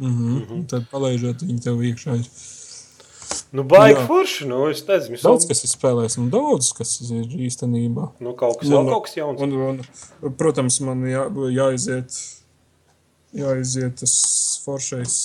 [0.00, 0.34] Mm -hmm.
[0.34, 0.66] Mm -hmm.
[0.66, 2.16] Tad palaižot viņu tev iekšā.
[3.52, 5.18] Nu, baigi forši, nu, es nezinu.
[5.22, 8.08] Daudz, kas ir spēlējis, un daudz, kas ir īstenībā.
[8.22, 9.40] Nu, kaut kas, un, kaut kas jauns.
[9.40, 9.80] Un, un,
[10.22, 11.24] un, protams, man jā,
[11.54, 12.18] jāiziet,
[13.32, 14.14] jāiziet tas
[14.64, 15.16] foršais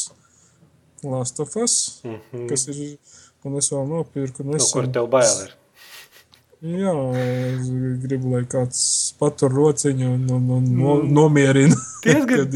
[1.04, 2.48] Last of Us, mm -hmm.
[2.50, 2.98] kas ir,
[3.44, 4.44] un es vēl nopirku.
[4.44, 5.54] No kur tev bail ir?
[6.66, 7.68] Jā, es
[8.02, 8.80] gribu, lai kāds
[9.20, 11.12] patur rociņu un, un, un mm.
[11.14, 11.78] nomierina.
[12.06, 12.48] Diezgan,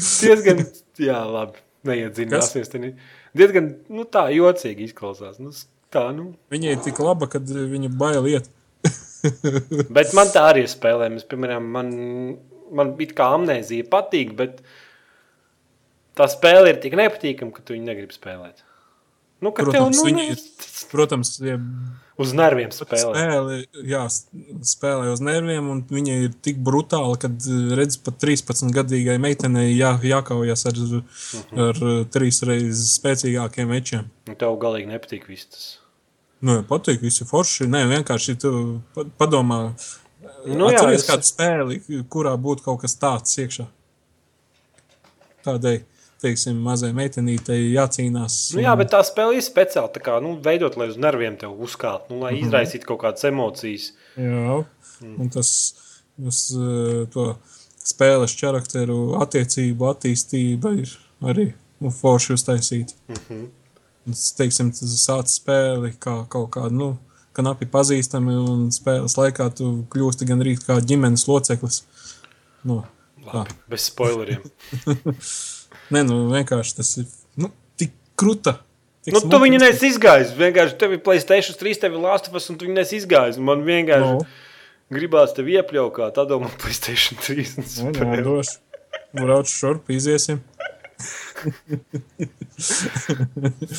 [0.00, 0.62] diezgan,
[1.00, 2.72] jā, labi, neiedzināsies.
[3.36, 5.36] Diezgan nu, tā jocīgi izklausās.
[5.42, 5.52] Nu,
[5.92, 6.30] tā, nu.
[6.52, 8.48] Viņa ir tik laba, ka viņa bail iet.
[9.96, 11.24] bet man tā arī ir spēlējama.
[11.28, 11.92] Piemēram, man,
[12.80, 14.62] man bija kā amnēzija patīk, bet
[16.16, 18.64] tā spēle ir tik nepatīkama, ka tu viņu negribi spēlēt.
[19.40, 20.38] Nu, protams, tev, nu, ir,
[20.90, 21.58] protams, ja
[22.20, 23.12] uz nerviem spēlē.
[23.12, 24.02] Spēle, jā,
[24.64, 27.30] spēlē uz nerviem, un viņa ir tik brutāla, ka
[27.76, 31.66] redz pat 13 gadīgai meitenei jā, jākaujas ar, uh -huh.
[31.68, 31.82] ar
[32.12, 34.08] trīs reizes spēcīgākiem mečiem.
[34.28, 35.66] Un tev galīgi nepatīk viss tas.
[36.40, 37.66] Nu, patīk, visi forši.
[37.68, 38.80] Nē, vienkārši tu
[39.18, 39.72] padomā,
[40.46, 41.08] nu, atceries es...
[41.08, 43.66] kādu spēli, kurā būtu kaut kas tāds iekšā.
[45.46, 45.80] Tādēļ
[46.22, 48.38] teiksim, mazai meitenītei jācīnās.
[48.56, 49.90] Nu, jā, bet tā spēle ir speciāla.
[49.92, 52.46] Tā kā nu, veidot, lai uz nerviem te uzkāptu, nu, lai mm -hmm.
[52.46, 53.92] izraisītu kaut kādas emocijas.
[54.16, 54.64] Jā,
[55.00, 55.20] mm.
[55.20, 55.50] un tas,
[56.16, 57.36] tas eh, to
[57.84, 62.94] spēles charakteru attiecību attīstība ir arī nu, forši uztaisīta.
[63.08, 63.46] Mm -hmm.
[64.06, 66.98] Tas, teiksim, tas sāc spēli kā kaut kādu, nu,
[67.32, 71.84] knapi pazīstami, un spēles laikā tu kļūsti gan rīt kā ģimenes loceklis.
[72.64, 72.84] Nu,
[73.26, 74.42] Labi, bez spoileriem.
[75.94, 77.06] Nē, nu vienkārši tas ir
[77.38, 78.58] nu, tik kruta.
[79.06, 80.32] Nu, tu viņu nesi izgājis.
[80.34, 83.38] Vienkārši tev ir Playstation 3, tev ir Lāstafas, un tu viņu nesi izgājis.
[83.38, 84.24] Man vienkārši no.
[84.90, 87.44] gribās tevi iepļaukāt, tādā man Playstation 3.
[87.86, 88.58] Nu, no, došu.
[89.16, 90.42] Braucu šurp, iziesim.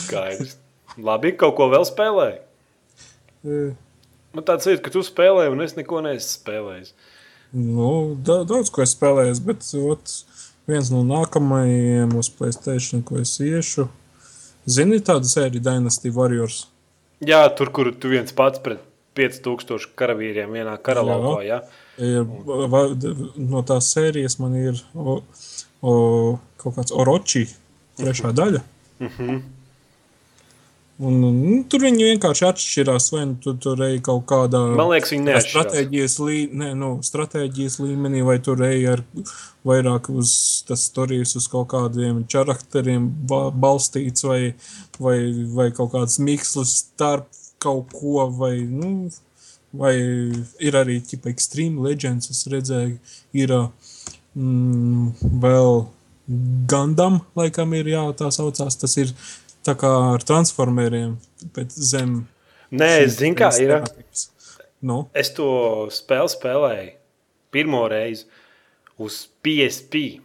[0.06, 0.56] Skaidrs.
[0.98, 2.40] Labi, kaut ko vēl spēlēji?
[3.44, 3.60] E.
[4.34, 6.96] Man tāds ir, ka tu spēlēji, un es neko neesmu spēlējis.
[7.58, 7.92] Nu,
[8.24, 10.24] da, daudz ko esmu spēlējis, bet otrs
[10.68, 13.88] viens no nākamajiem uz Playstation, ko es iešu.
[14.68, 16.66] Zini tādu sēriju Dynasty Warriors?
[17.24, 18.84] Jā, tur, kur tu viens pats pret
[19.18, 21.62] 5000 karavīriem vienā karalaukā, jā.
[21.98, 22.24] jā.
[23.42, 25.22] No tās sērijas man ir o,
[25.82, 25.94] o,
[26.62, 27.48] kaut kāds Oroči,
[27.98, 28.62] trešā daļa.
[29.00, 29.40] Mm -hmm.
[30.98, 33.12] Un, nu, tur viņi vienkārši atšķirās.
[33.14, 35.12] Vai nu tu tur ej kaut kādā liekas,
[35.46, 39.04] stratēģijas, lī, ne, nu, stratēģijas līmenī, vai tur ej ar
[39.68, 40.34] vairāk uz
[40.66, 44.42] tas stāstījis uz kaut kādiem charakteriem balstīts, vai,
[44.98, 45.20] vai,
[45.54, 47.30] vai kaut kāds mikslis starp
[47.62, 49.12] kaut ko, vai, nu,
[49.78, 49.94] vai
[50.64, 52.98] ir arī tipa Extreme Legends, es redzēju,
[53.38, 53.54] ir
[54.34, 55.14] mm,
[55.46, 55.86] vēl
[56.68, 59.14] Gandam, laikam ir jā, tā saucās, tas ir
[59.68, 61.18] tā kā ar transformeriem
[61.68, 62.22] zem.
[62.72, 63.76] Nē, es zinu, kā ir.
[64.84, 65.08] Nu?
[65.18, 65.50] Es to
[65.94, 66.94] spēli spēlēju
[67.54, 68.28] pirmo reizi
[69.02, 70.22] uz PSP.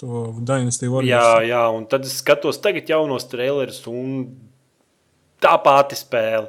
[0.00, 1.12] to Dynasty Warriors.
[1.12, 4.24] Jā, jā, un tad es skatos tagad jaunos trailerus un
[5.42, 6.48] tā pati spēle.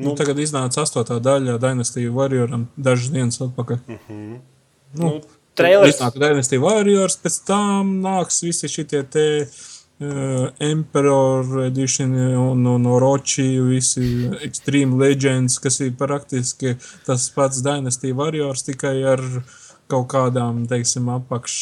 [0.00, 3.82] Nu, nu, tagad iznāca astotā daļa Dynasty Warrioram dažas dienas atpakaļ.
[3.84, 4.38] Mm -hmm.
[4.94, 5.20] nu, nu,
[5.54, 5.98] trailers.
[5.98, 9.60] Iznāk Dynasty Warriors, pēc tam nāks visi šitie te uh,
[10.00, 18.64] Emperor Edition un, un Orochi, visi Extreme Legends, kas ir praktiski tas pats Dynasty Warriors,
[18.64, 19.20] tikai ar
[19.90, 21.54] kaut kādām, teiksim, apakš,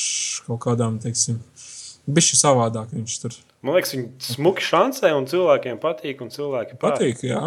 [0.47, 1.41] kaut kādām, teiksim,
[2.07, 3.39] bišķi savādāk viņš tur.
[3.66, 7.30] Man liekas, viņi smuki šansē un cilvēkiem patīk, un cilvēki patīk, pār.
[7.32, 7.43] jā.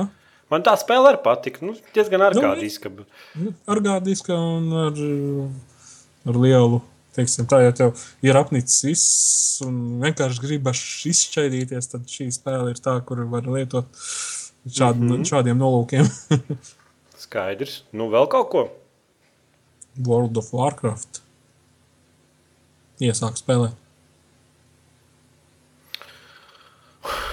[0.51, 1.63] Man tā spēle arī patika.
[1.63, 2.91] Nu, diezgan argādiska.
[3.39, 4.97] Nu, argādiska un ar,
[6.27, 6.81] ar lielu.
[7.15, 9.07] Teiksim, tā jau tev ir apnicis viss,
[9.65, 11.89] un vienkārši gribas izšķaidīties.
[11.91, 13.89] Tad šī spēle ir tā, kur var lietot
[14.67, 15.25] šād, mm -hmm.
[15.27, 16.07] šādiem nolūkiem.
[17.23, 17.83] Skaidrs.
[17.91, 18.63] Nu, vēl kaut ko?
[20.07, 21.21] World of Warcraft.
[23.01, 23.75] Iesāk spēlēt.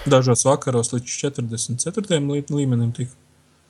[0.08, 2.18] Dažos vakaros līdz 44.
[2.50, 3.12] līmenim tika.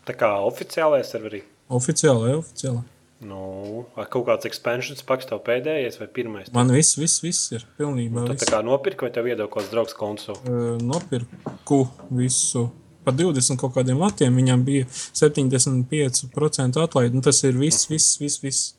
[0.06, 1.42] Tā kā oficiālajā serverī?
[1.68, 2.84] Oficiālajā, oficiālajā.
[3.18, 6.50] Nu, kaut kāds expansions paks tev pēdējais vai pirmais?
[6.54, 8.22] Man viss, viss, viss ir pilnībā.
[8.22, 10.38] Nu, tad tā kā nopirka vai tev iedod kāds draugs konsoli?
[10.46, 11.80] Uh, nopirku
[12.14, 12.68] visu.
[13.02, 14.86] Par 20 kaut kādiem latiem viņam bija
[15.18, 17.18] 75% atlaidi.
[17.18, 18.74] Nu, tas ir viss, viss, viss, viss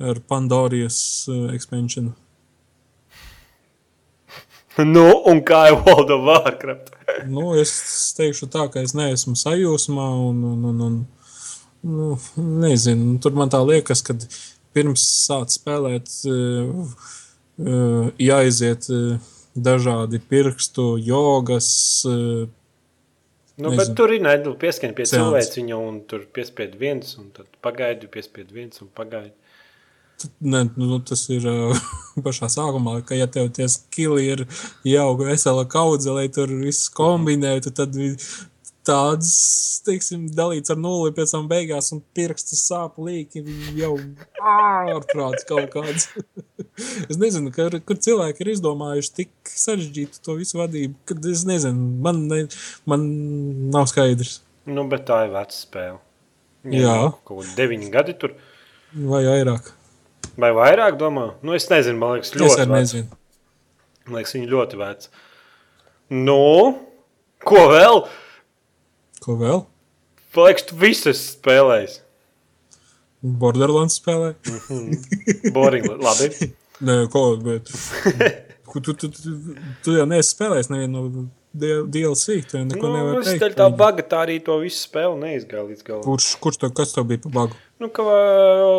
[0.00, 2.16] ar Pandorijas uh, expansionu.
[4.80, 6.94] Nu, un kā ir World of Warcraft?
[7.28, 7.72] nu, es
[8.16, 10.94] teikšu tā, ka es neesmu sajūsmā un, un, un, un
[11.82, 14.16] nu, nezinu, tur man tā liekas, ka
[14.76, 16.96] pirms sākt spēlēt, uh,
[17.62, 21.68] uh, jāiziet uh, dažādi pirkstu, jogas.
[22.06, 27.28] Nu, nezinu, bet tur ir nedaudz pieskaņa pie cilvēka, viņa un tur piespied viens, un
[27.36, 29.34] tad pagaidi, piespied viens un pagaidi.
[30.40, 31.44] Ne, nu, tas ir
[32.24, 34.44] pašā sākumā, ka, ja tev tie skili ir
[34.86, 37.96] jau vesela kaudze, lai tur viss kombinētu, tad
[38.86, 39.32] tāds,
[39.86, 43.44] teiksim, dalīts ar nulli pēc tam beigās, un pirksti sāp līki
[43.78, 43.94] jau
[44.42, 46.08] ārprāts kaut kāds.
[47.10, 51.90] es nezinu, kur, kur cilvēki ir izdomājuši tik sarežģītu to visu vadību, kad es nezinu,
[52.04, 52.46] man, ne,
[52.88, 53.06] man
[53.74, 54.40] nav skaidrs.
[54.66, 56.00] Nu, bet tā ir veca spēle.
[56.62, 56.82] Jā.
[56.82, 56.98] Jā.
[57.26, 58.36] Kaut kādi deviņi gadi tur.
[58.94, 59.72] Vai vairāk.
[60.38, 61.32] Vai vairāk, domā?
[61.44, 62.72] Nu, es nezinu, man liekas, ļoti vecs.
[62.72, 63.18] Nezinu.
[64.06, 65.10] Man liekas, viņi ļoti veci.
[66.12, 66.38] Nu,
[67.46, 68.02] ko vēl?
[69.22, 69.62] Ko vēl?
[70.34, 72.00] Man liekas, tu visu esi spēlējis.
[73.22, 74.32] Borderlands spēlē.
[74.48, 75.52] Mm -hmm.
[75.54, 76.30] Boring, labi.
[76.86, 77.70] Nē, ko, bet...
[78.72, 79.36] tu, tu, tu, tu,
[79.84, 82.40] tu jau neesi spēlējis nevienu no DLC.
[82.50, 83.58] Tu neko nu, nevari teikt.
[83.60, 86.04] Tā baga tā arī to visu spēli neizgāja līdz galam.
[86.06, 87.60] Kurš, kurš tev, kas tev bija pa bagu?
[87.78, 88.02] Nu, ka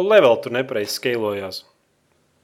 [0.09, 1.63] level tur nepareizi skalojās.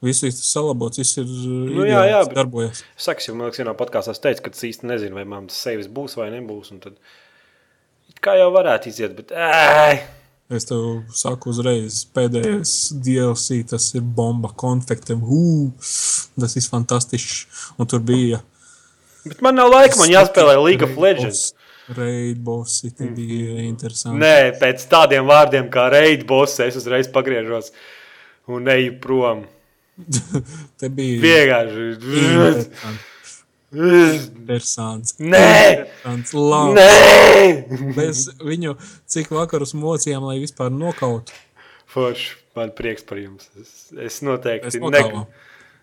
[0.00, 2.80] Viss ir salabots, viss ir nu, jā, jā, darbojas.
[2.96, 5.50] Es saku, jau, man liekas, vienā podkāstā es teicu, ka es īsti nezinu, vai man
[5.50, 6.70] tas sevis būs vai nebūs.
[6.72, 6.96] Un tad,
[8.24, 10.00] kā jau varētu iziet, bet ēj!
[10.50, 12.72] Es tev saku uzreiz, pēdējais
[13.06, 15.22] DLC, tas ir bomba konfektam.
[16.34, 17.44] Tas ir fantastisks.
[17.78, 18.40] Un tur bija
[19.24, 21.50] Bet man nav laika, man jāspēlē League of Legends.
[21.90, 23.14] Raid bossi, tie mm.
[23.16, 24.20] bija interesanti.
[24.22, 27.72] Nē, pēc tādiem vārdiem kā raid bossi es uzreiz pagriežos
[28.50, 29.44] un eju prom.
[30.80, 31.88] Te bija vienkārši.
[33.70, 35.14] Interesants.
[35.22, 35.86] Nē.
[36.34, 36.80] Labi.
[36.80, 37.92] Nē!
[37.94, 38.74] Mēs viņu
[39.10, 41.36] cik vakarus mocījām, lai vispār nokautu.
[41.90, 43.46] Forši, man prieks par jums.
[43.60, 45.24] Es, es noteikti negribu.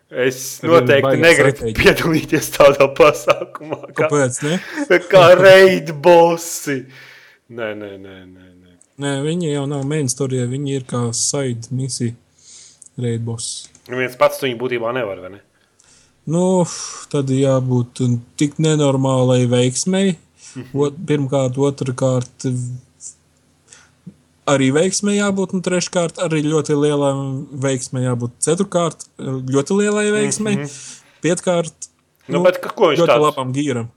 [0.07, 3.81] Es noteikti negribu piedalīties tādā pasākumā.
[3.91, 4.41] Kā, Kāpēc?
[4.43, 4.99] Ne?
[5.11, 6.81] kā raid bossi.
[7.47, 8.19] Nē, nē, nē.
[8.27, 8.77] nē, nē.
[9.03, 12.15] nē viņi jau nav main story, viņi ir kā side misija
[12.99, 13.67] raid boss.
[13.87, 15.43] Nu, viens pats viņu būtībā nevar, vai ne?
[16.27, 16.65] Nu,
[17.11, 18.01] tad jābūt
[18.39, 20.17] tik nenormālai veiksmei.
[20.75, 22.47] Ot, pirmkārt, otrkārt,
[24.49, 27.11] arī veiksmē jābūt, un treškārt arī ļoti lielai
[27.67, 28.39] veiksmē jābūt.
[28.43, 31.05] Ceturkārt, ļoti lielai veiksmē, mm -hmm.
[31.25, 31.89] pietkārt.
[32.27, 33.23] Nu, nu, bet ko viņš tāds?
[33.23, 33.87] labam gīram.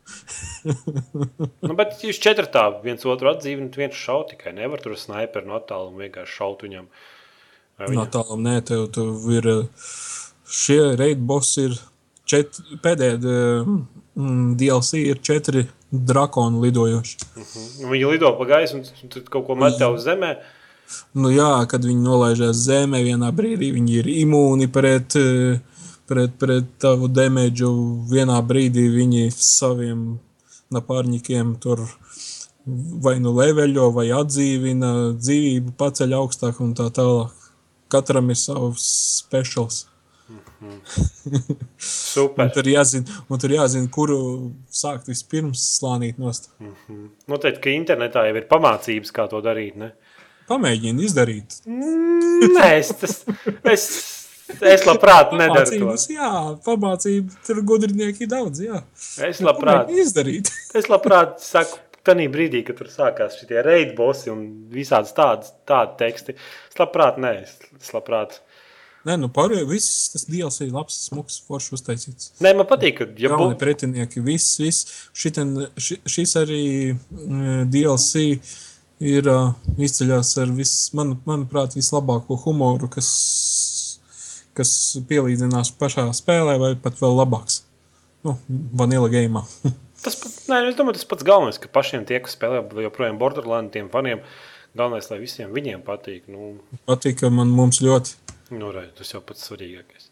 [1.67, 6.05] nu, bet jūs četrtā viens otru atdzīvinat, viens šau tikai nevar tur snaiperu no attāluma
[6.05, 6.87] vienkārši šaut viņam.
[7.81, 9.51] No attāluma nē, tev, tev ir
[10.47, 11.79] šie raid bossi ir
[12.31, 13.19] čet, pēdējie
[13.65, 17.19] mm, DLC ir četri drakoni lidojoši.
[17.21, 17.45] Uh mhm.
[17.45, 17.91] -huh.
[17.93, 20.37] Viņi lido pa gaisu un tad kaut ko met uz zemē.
[21.15, 25.15] Nu, jā, kad viņi nolaižās zemē, vienā brīdī viņi ir imūni pret,
[26.07, 27.71] pret, pret tavu demēģu.
[28.11, 30.19] Vienā brīdī viņi saviem
[30.75, 31.87] napārņikiem tur
[33.05, 37.35] vai nu leveļo, vai atdzīvina dzīvību, paceļ augstāk un tā tālāk.
[37.91, 38.85] Katram ir savs
[39.25, 39.87] speciāls.
[41.79, 42.45] Super.
[42.45, 44.21] un, tur jāzina, un tur jāzina, kuru
[44.75, 46.51] sākt vispirms slānīt nost.
[46.61, 47.09] Mm -hmm.
[47.33, 49.77] Noteikti, ka internetā jau ir pamācības, kā to darīt.
[49.77, 49.93] Ne?
[50.51, 51.61] Pamēģini izdarīt.
[51.67, 53.25] Mm, nē, es, tas,
[53.65, 53.85] es,
[54.61, 55.95] es labprāt nedaru to.
[56.13, 56.33] Jā,
[56.65, 58.83] pamācību tur gudrinieki daudz, jā.
[59.29, 59.91] Es labprāt.
[59.91, 60.51] Izdarīt.
[60.79, 66.37] es labprāt saku, tanī brīdī, kad tur sākās šitie reidbosi un visādas tādas, tādi teksti.
[66.73, 68.41] Es labprāt, nē, es, es labprāt
[69.09, 72.33] Nē, nu pārējais viss tas diels ir labs, smuks, foršs uztaisīts.
[72.45, 74.91] Nē, man patīk, ka ja būtu pretinieki, viss, viss.
[75.17, 78.27] Šiten, ši, šis arī uh, DLC
[79.01, 83.09] ir uh, izceļās ar vis, man, manuprāt, vislabāko humoru, kas,
[84.59, 84.75] kas
[85.09, 87.63] pielīdzinās pašā spēlē, vai pat vēl labāks.
[88.29, 88.37] Nu,
[88.77, 89.47] vanila game.
[90.05, 90.21] tas,
[90.51, 94.21] nē, es domāju, tas pats galvenais, ka pašiem tie, kas spēlē joprojām Borderlands, tiem faniem,
[94.77, 96.29] galvenais, lai visiem viņiem patīk.
[96.29, 96.59] Nu...
[96.85, 98.30] Patīk, ka man mums ļoti.
[98.51, 100.11] Nu, re, tas jau pats svarīgākais.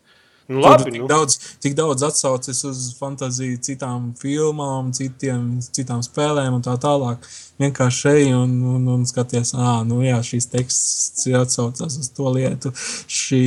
[0.48, 1.06] Nu, labi, tik, nu.
[1.06, 7.26] daudz, tik daudz atsauces uz fantāziju, citām filmām, citiem, citām spēlēm un tā tālāk.
[7.60, 12.72] Vienkārši šeit un, un, un skaties, ah, nu jā, šīs teksts atsaucās uz to lietu.
[13.12, 13.42] Šī,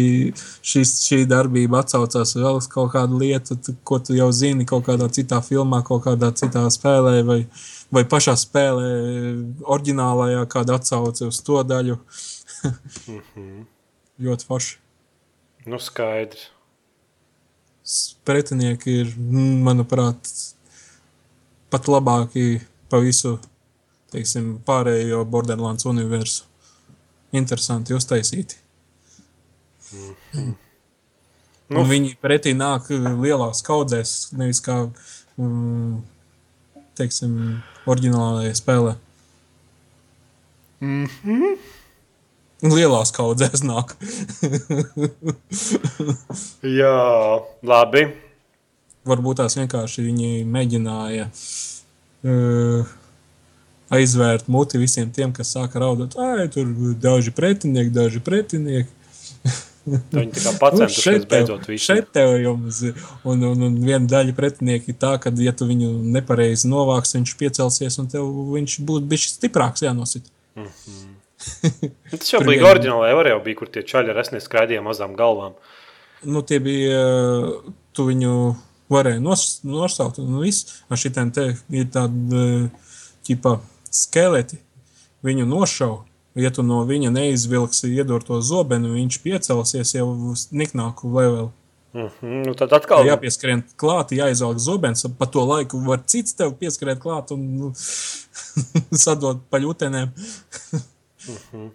[0.62, 5.10] šis, šī darbība atsaucās vēl uz kaut kādu lietu, ko tu jau zini kaut kādā
[5.10, 7.40] citā filmā, kaut kādā citā spēlē vai,
[7.90, 8.94] vai pašā spēlē,
[9.66, 11.98] oriģinālajā kāda atsauce uz to daļu.
[13.10, 13.66] -hmm.
[14.22, 14.81] Ļoti forši.
[15.66, 16.50] Nu, skaidrs.
[18.26, 19.14] Pretinieki ir,
[19.66, 20.30] manuprāt,
[21.74, 23.40] pat labāki pa visu
[24.12, 26.46] teiksim, pārējo Borderlands universu.
[27.32, 28.58] Interesanti uztaisīti.
[29.92, 30.54] Mm -hmm.
[31.70, 31.84] nu.
[31.88, 32.90] Viņi pretī nāk
[33.24, 34.78] lielās kaudzēs, nevis kā
[35.38, 36.02] mm,
[36.96, 38.96] teiksim, oriģinālajā spēlē.
[40.82, 41.58] Mm -hmm.
[42.62, 43.96] Lielās kaudzēs nāk.
[46.80, 46.98] Jā,
[47.66, 48.06] labi.
[49.10, 52.92] Varbūt tās vienkārši viņi mēģināja uh,
[53.98, 56.14] aizvērt muti visiem tiem, kas sāka raudāt.
[56.22, 56.70] Ai, tur
[57.02, 58.94] daži pretinieki, daži pretinieki.
[59.82, 61.86] Viņi tā kā pacentušies nu, beidzot visu.
[61.88, 62.84] Šeit tev jums,
[63.26, 67.98] un, un, un viena daļa pretinieki tā, ka, ja tu viņu nepareizi novāks, viņš piecelsies,
[68.02, 70.30] un tev viņš būtu bijis stiprāks jānosit.
[70.54, 71.11] Mm -hmm.
[72.12, 75.56] Tas jau bija oriģināli, jau, jau bija, kur tie čaļi ar esnes skraidīja mazām galvām.
[76.24, 77.02] Nu, tie bija,
[77.98, 78.34] tu viņu
[78.92, 82.70] varēja nos, nosaukt, un viss, ar šitiem te ir tādi,
[83.28, 83.58] ķipa,
[83.92, 84.62] skeleti,
[85.26, 86.00] viņu nošauj.
[86.40, 91.50] Ja tu no viņa neizvilksi iedot to zobenu, viņš piecelsies jau uz niknāku levelu.
[91.94, 92.46] Mm -hmm.
[92.46, 95.06] nu, tad atkal jāpieskrien klāt, jāizvelk zobens.
[95.18, 97.74] Pa to laiku var cits tev pieskrēt klāt un nu,
[99.06, 100.10] sadot paļutenēm.
[101.28, 101.70] Mm -hmm.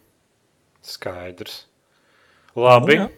[0.82, 1.66] Skaidrs.
[2.56, 2.96] Labi.
[2.96, 3.08] Nu,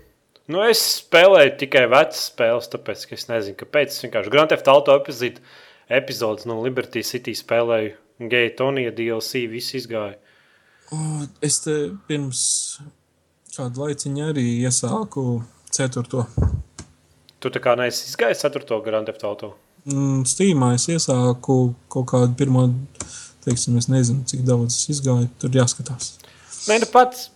[0.46, 3.86] nu, es spēlēju tikai vecas spēles, tāpēc es nezinu, kāpēc.
[3.86, 5.40] Es vienkārši Grand Theft Auto epizod,
[5.88, 7.94] epizodes no Liberty City spēlēju.
[8.18, 10.16] Gay Tonija DLC viss izgāja.
[11.40, 12.40] Es te pirms
[13.54, 16.24] kādu laiciņu arī iesāku ceturto.
[17.38, 19.52] Tu tā kā neesi izgājis ceturto Grand Theft Auto?
[19.86, 22.66] Mm, Steamā es iesāku kaut kādu pirmo
[23.48, 25.28] teiksim, es nezinu, cik daudz es izgāju.
[25.42, 26.14] Tur jāskatās.
[26.68, 27.28] Nē, nu pats,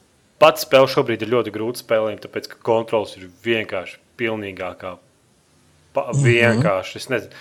[0.42, 4.96] pats spēle šobrīd ir ļoti grūti spēlējama, tāpēc ka kontrols ir vienkārši pilnīgākā.
[5.92, 6.26] Pa, mhm.
[6.26, 7.00] vienkārši.
[7.00, 7.40] Es nezinu,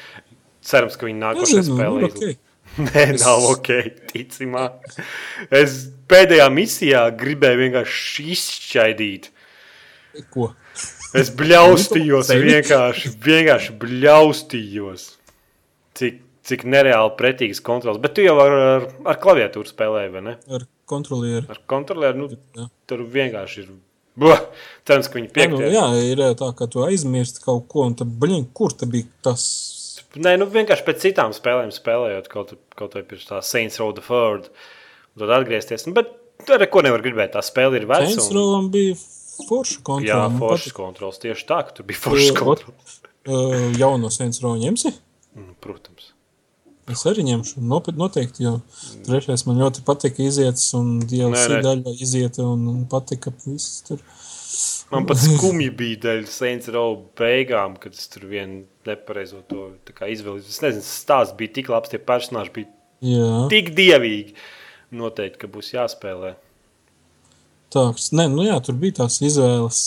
[0.66, 2.40] cerams, ka viņi nākošajā spēlē okay.
[2.88, 3.70] Nē, nav ok,
[4.14, 4.70] ticamā.
[5.52, 9.32] Es pēdējā misijā gribēju vienkārši izšķaidīt.
[10.32, 10.52] Ko?
[11.18, 15.08] Es bļaustījos, vienkārši, vienkārši bļaustījos.
[16.00, 18.00] Cik cik nereāli pretīgas kontrols.
[18.02, 20.36] Bet tu jau ar, ar, ar klaviatūru spēlēji, vai ne?
[20.52, 21.46] Ar kontrolieru.
[21.52, 22.68] Ar kontrolieru, nu, jā.
[22.90, 23.72] tur vienkārši ir.
[24.22, 24.42] Buh,
[24.88, 25.30] cerams, ka viņi.
[25.38, 28.92] Jā, nu, jā, ir tā, ka tu aizmirsti kaut ko, un tad, blin, kur tad
[28.92, 29.46] bija tas?
[30.20, 34.04] Nē, nu vienkārši pēc citām spēlēm spēlējot, kaut, kaut vai pirms tā Saints Row the
[34.04, 34.50] Third,
[35.16, 35.88] un tad atgriezties.
[35.88, 36.12] Nu, bet
[36.44, 38.10] tur neko nevar gribēt, tā spēle ir veca.
[38.10, 38.68] Saints Row un...
[38.74, 38.98] bija
[39.48, 40.10] forša kontrols.
[40.10, 42.98] Jā, foršas kontrols, tieši tā, ka tur bija foršas kontrols.
[43.22, 44.92] Uh, jauno Saints Row ņemsi?
[45.38, 46.12] Mm, protams.
[46.90, 47.62] Es arī ņemšu,
[47.98, 48.56] noteikti, jo
[49.06, 54.02] trešais man ļoti patika iziet, un DLC daļa iziet, un, un patika viss tur.
[54.92, 60.50] Man pat skumji bija dēļ Saints Row beigām, kad es tur vienu nepareizo to izvēlējos.
[60.50, 62.72] Es nezinu, stāsts bija tik labs, tie personāži bija
[63.14, 63.30] Jā.
[63.54, 64.36] tik dievīgi.
[64.98, 66.34] Noteikti, ka būs jāspēlē.
[67.72, 67.86] Tā,
[68.20, 69.78] ne, nu jā, tur bija tās izvēles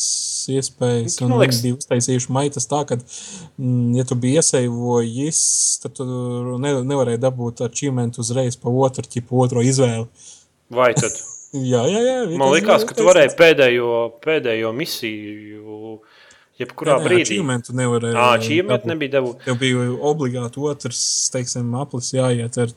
[0.54, 2.96] iespējas, nu, un viņi bija uztaisījuši maitas tā, ka,
[3.60, 5.42] mm, ja tu biji iesaivojis,
[5.82, 6.06] tad tu
[6.62, 10.08] ne, nevarēji dabūt achievement uzreiz pa otru, ķipu otro izvēli.
[10.72, 11.12] Vai tad?
[11.74, 12.18] jā, jā, jā.
[12.40, 13.90] Man likās, ka tu varēji pēdējo,
[14.24, 15.98] pēdējo misiju
[16.54, 17.28] Jebkurā jā, brīdī.
[17.32, 18.24] Čīmentu nevarēja.
[18.44, 19.32] Čīmentu nebija devu.
[19.42, 21.00] Tev bija obligāti otrs,
[21.34, 22.70] teiksim, aplis jāiet ar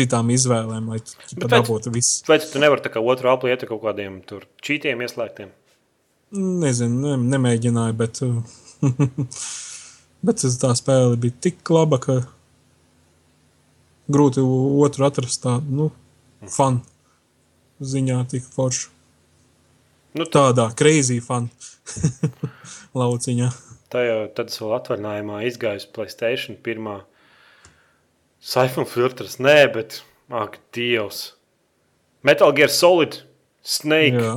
[0.00, 2.24] citām izvēlēm, lai tu Bet dabūtu visu.
[2.28, 5.52] Vai tu nevari tā kā otru apli iet ar kaut kādiem tur čītiem ieslēgtiem?
[6.40, 8.20] Nezinu, ne, nemēģināju, bet,
[10.26, 12.20] bet tas- tā spēle bija tik laba, ka
[14.10, 14.42] grūti
[14.82, 15.88] otru atrast tādu, nu,
[16.50, 16.82] fanu
[17.80, 18.90] ziņā tik foršu.
[20.18, 21.50] Nu, tā, Tādā crazy fanu
[22.98, 23.50] lauciņā.
[23.90, 26.96] tā jau tad vēl atvaļinājumā izgāju Playstation pirmā
[28.40, 29.36] Siphon filtrs.
[29.42, 30.00] Nē, bet,
[30.32, 31.34] ak, Dievs.
[32.24, 33.22] Metal Gear Solid
[33.62, 34.20] Snake.
[34.20, 34.36] Jā,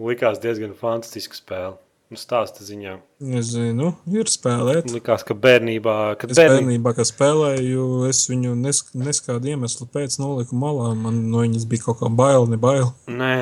[0.00, 1.76] Likās diezgan fantastiska spēle.
[2.12, 2.98] Nu, stāsta ziņā.
[3.38, 4.90] es zinu, ir spēlēt.
[4.92, 10.18] Likās, ka bērnībā, kad Es bērnībā, bērnībā, kad spēlēju, es viņu nes, neskādu iemeslu pēc
[10.20, 10.90] noliku malā.
[10.98, 12.92] Man no viņas bija kaut kā bail, ne bail.
[13.08, 13.32] Nē,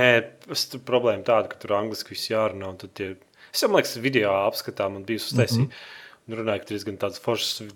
[0.54, 2.70] es tur problēma tāda, ka tur angliski viss jārunā.
[2.70, 3.10] un tad Tie...
[3.52, 5.66] Es man liekas, video apskatā man bija uztaisīja.
[5.66, 6.00] Mm -hmm.
[6.30, 7.72] Runāju, ka tur ir gan tādas foršas,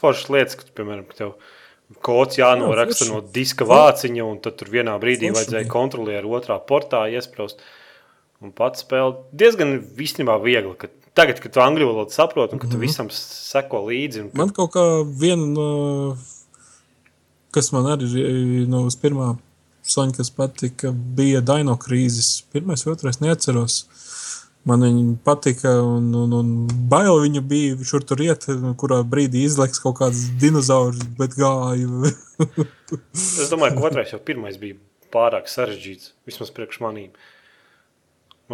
[0.00, 1.34] foršas lietas, ka, piemēram, ka tev
[2.02, 6.56] kods jānoraksta Jā, no diska vāciņa, un tad tur vienā brīdī Forši vajadzēja kontrolieru otrā
[6.58, 7.60] portā iesprāst.
[8.44, 10.74] Un pats spēle diezgan īstenībā viegli.
[10.80, 14.40] Ka tagad, kad tu angļu valodu saproti, un ka tu visam seko līdzi, un ka,
[14.40, 16.16] Man kaut kā viena
[17.56, 19.34] kas man arī ir no pirmā
[19.86, 22.42] soņa, kas patika, bija Dino krīzes.
[22.52, 23.84] Pirmais, otrais neatceros.
[24.66, 26.48] Man viņa patika, un, un, un
[26.90, 28.48] bail viņa bija šur tur iet,
[28.80, 32.10] kurā brīdī izlaiks kaut kāds dinozaurs, bet gāja.
[33.14, 34.78] es domāju, ka otrais jau pirmais bija
[35.14, 37.14] pārāk sarežģīts, vismaz priekš manīm.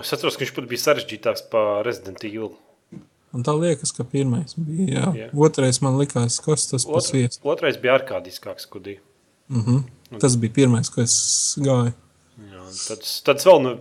[0.03, 2.53] Es atceros, ka viņš pat bija sarežģītāks par Resident Evil.
[3.33, 4.93] Un tā liekas, ka pirmais bija.
[4.93, 5.09] Jā.
[5.17, 5.31] Jā.
[5.33, 8.99] Otrais man likās, kas tas Otr, pats otrais bija ārkārtīgāks, kudī.
[9.49, 10.19] Mm -hmm.
[10.21, 11.17] Tas bija pirmais, ko es
[11.57, 11.93] gāju.
[12.53, 13.73] Jā, tad, tad vēl nu,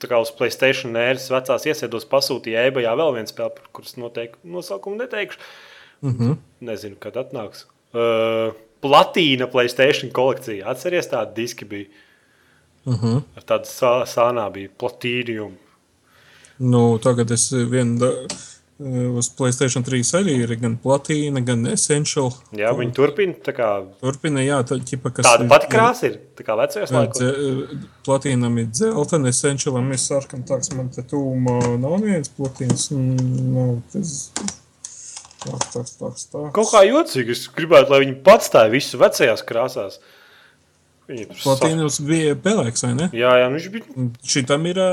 [0.00, 4.52] tā kā uz Playstation nēras vecās iesēdos pasūtīju eBayā vēl vienu spēli, par kuras noteikti
[4.56, 5.38] nosaukumu neteikšu.
[6.00, 6.36] Mm -hmm.
[6.60, 7.66] Nezinu, kad atnāks.
[7.92, 10.68] Uh, Platīna Playstation kolekcija.
[10.70, 11.86] Atceries tādu diski bija.
[12.84, 13.22] Mm -hmm.
[13.36, 15.52] Ar tādu sā, sānā bija platīnium.
[16.58, 17.98] Nu, tagad es vienu
[18.80, 22.30] uz Playstation 3 arī ir gan platīna, gan essential.
[22.56, 23.34] Jā, viņi turpina.
[23.44, 23.68] tā Kā,
[24.00, 26.14] Turpina, jā, tā, ķipa, kas tāda pati krāsa ir.
[26.38, 27.18] Tā kā vecajos Jā, laikos.
[27.20, 30.44] dze- Platīnam ir dzeltena, essentialam ir sarkana.
[30.48, 32.88] Tāds man te tūmā nav viens platīns.
[32.96, 34.30] Nav tas.
[35.40, 36.46] Tā, tā, tā, tā.
[36.52, 37.30] Kaut kā jocīgi.
[37.36, 39.98] Es gribētu, lai viņi patstāja visu vecajās krāsās.
[41.10, 43.08] Platīnus bija pelēks, vai ne?
[43.16, 44.04] Jā, jā, nu viņš bija.
[44.22, 44.88] Šitam ir ā,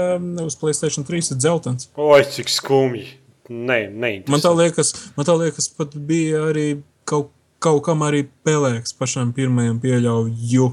[0.45, 1.89] uz Playstation 3 ir dzeltens.
[1.95, 3.05] Oi, cik skumji.
[3.49, 4.11] Nē, nē.
[4.31, 6.67] Man tā liekas, man tā liekas pat bija arī
[7.07, 7.31] kaut,
[7.63, 10.71] kaut kam arī pelēks pašam pirmajam pieļauju.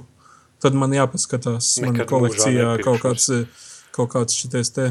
[0.64, 3.28] Tad man jāpaskatās Nekad kolekcijā kaut kāds,
[3.94, 4.88] kaut kāds šitais te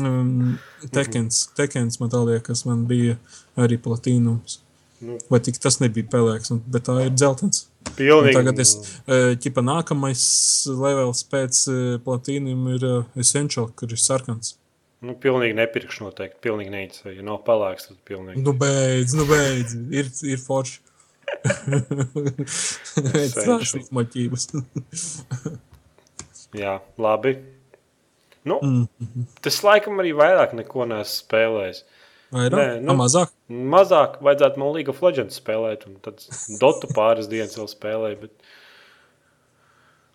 [0.00, 0.56] um,
[0.94, 3.18] tekens, tekens, man tā liekas, man bija
[3.58, 4.60] arī platīnums.
[5.00, 5.18] Nu.
[5.30, 7.66] Vai tik tas nebija pelēks, un, bet tā ir dzeltens.
[7.86, 8.34] Un Pilnīgi.
[8.34, 8.72] tagad es,
[9.06, 10.22] eh, ķipa nākamais
[10.66, 14.56] levels pēc eh, platīnum ir eh, essential, kur ir sarkans.
[15.00, 16.40] Nu, pilnīgi nepirkšu noteikti.
[16.42, 17.12] Pilnīgi neinteresē.
[17.14, 18.42] Ja nav pelēks, tad pilnīgi.
[18.42, 19.76] Nu, beidz, nu, beidz.
[19.94, 20.80] Ir, ir forši.
[22.48, 24.48] Strāšīt moķības.
[26.62, 27.36] Jā, labi.
[28.48, 28.86] Nu, Mm.
[29.44, 31.82] tas laikam arī vairāk neko neesmu spēlējis.
[32.32, 32.80] Vai Nē, ir?
[32.80, 33.30] nu- Nu, mazāk.
[33.50, 36.24] Mazāk vajadzētu man League of Legends spēlēt, un tad
[36.60, 38.20] Dotu pāris dienas vēl spēlēju.
[38.20, 38.30] Bet...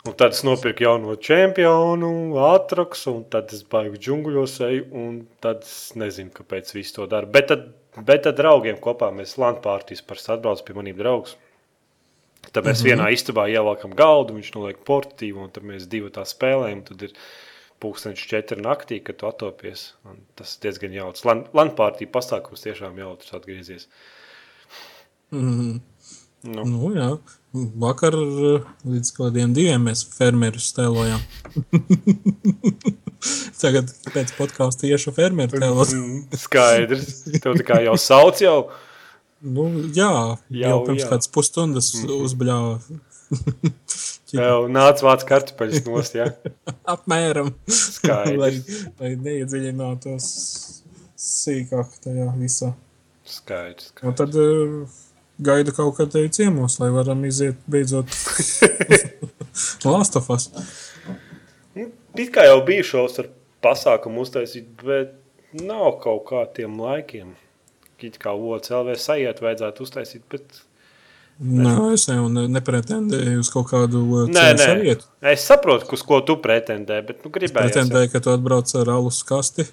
[0.03, 2.09] Un tad es nopirku jauno čempionu,
[2.43, 7.29] atrakstu, un tad es baigi džungļos eju, un tad es nezinu, kāpēc viss to dara.
[7.37, 11.39] Bet tad, bet tad draugiem kopā mēs Latvijas par atbraucu pie maniem draugiem.
[12.51, 12.89] Tad mēs mm -hmm.
[12.89, 16.83] vienā istabā ievelkam galdu, viņš noliek portīvu, un tad mēs divi tā spēlējam.
[16.83, 17.13] Tad ir
[17.79, 19.93] pūkstens četri naktī, kad tu atopies.
[20.03, 21.23] Un tas diezgan jautrs.
[21.53, 23.87] Latvijas pasākums tiešām jautrs atgriezies.
[25.31, 25.79] Mm.
[26.43, 27.17] Nu, Nu, jā.
[27.53, 31.21] Vakar eh, līdz kaut kādiem diviem mēs fermerus tēlojām.
[33.61, 35.93] Tagad pēc podkāstu iešu fermeru tēlot.
[35.93, 37.21] Mm, Skaidrs.
[37.37, 38.57] Tev tā kā jau sauc jau.
[39.43, 41.11] Nu, jā, jau, Jau, pirms jā.
[41.11, 42.79] kādas pusstundas uzbļāva.
[44.33, 46.25] Jau nāc vāc kartupeļus nost, jā.
[46.89, 47.51] Apmēram.
[47.69, 48.39] Skaidrs.
[48.39, 48.49] lai,
[48.97, 50.29] lai neiedziļinātos
[51.21, 52.71] sīkāk tajā visā.
[53.29, 53.91] Skaidrs.
[54.01, 54.95] Un tad uh,
[55.41, 58.09] gaidu kaut kad tevi ciemos, lai varam iziet beidzot
[59.85, 60.49] Lāstofas.
[61.73, 61.87] Nu,
[62.21, 63.27] It kā jau bija šovs ar
[63.65, 65.15] pasākumu uztaisīt, bet
[65.57, 67.31] nav kaut kā tiem laikiem.
[68.05, 70.59] It kā OCLV sajiet vajadzētu uztaisīt, bet
[71.41, 74.43] Nē, es jau ne, nepretendēju uz kaut kādu uh, nē.
[74.59, 75.07] savietu.
[75.25, 77.71] Es saprotu, uz ko tu pretendē, bet nu, gribēju.
[77.71, 79.65] Pretendēju, ka tu atbrauc ar alus kasti.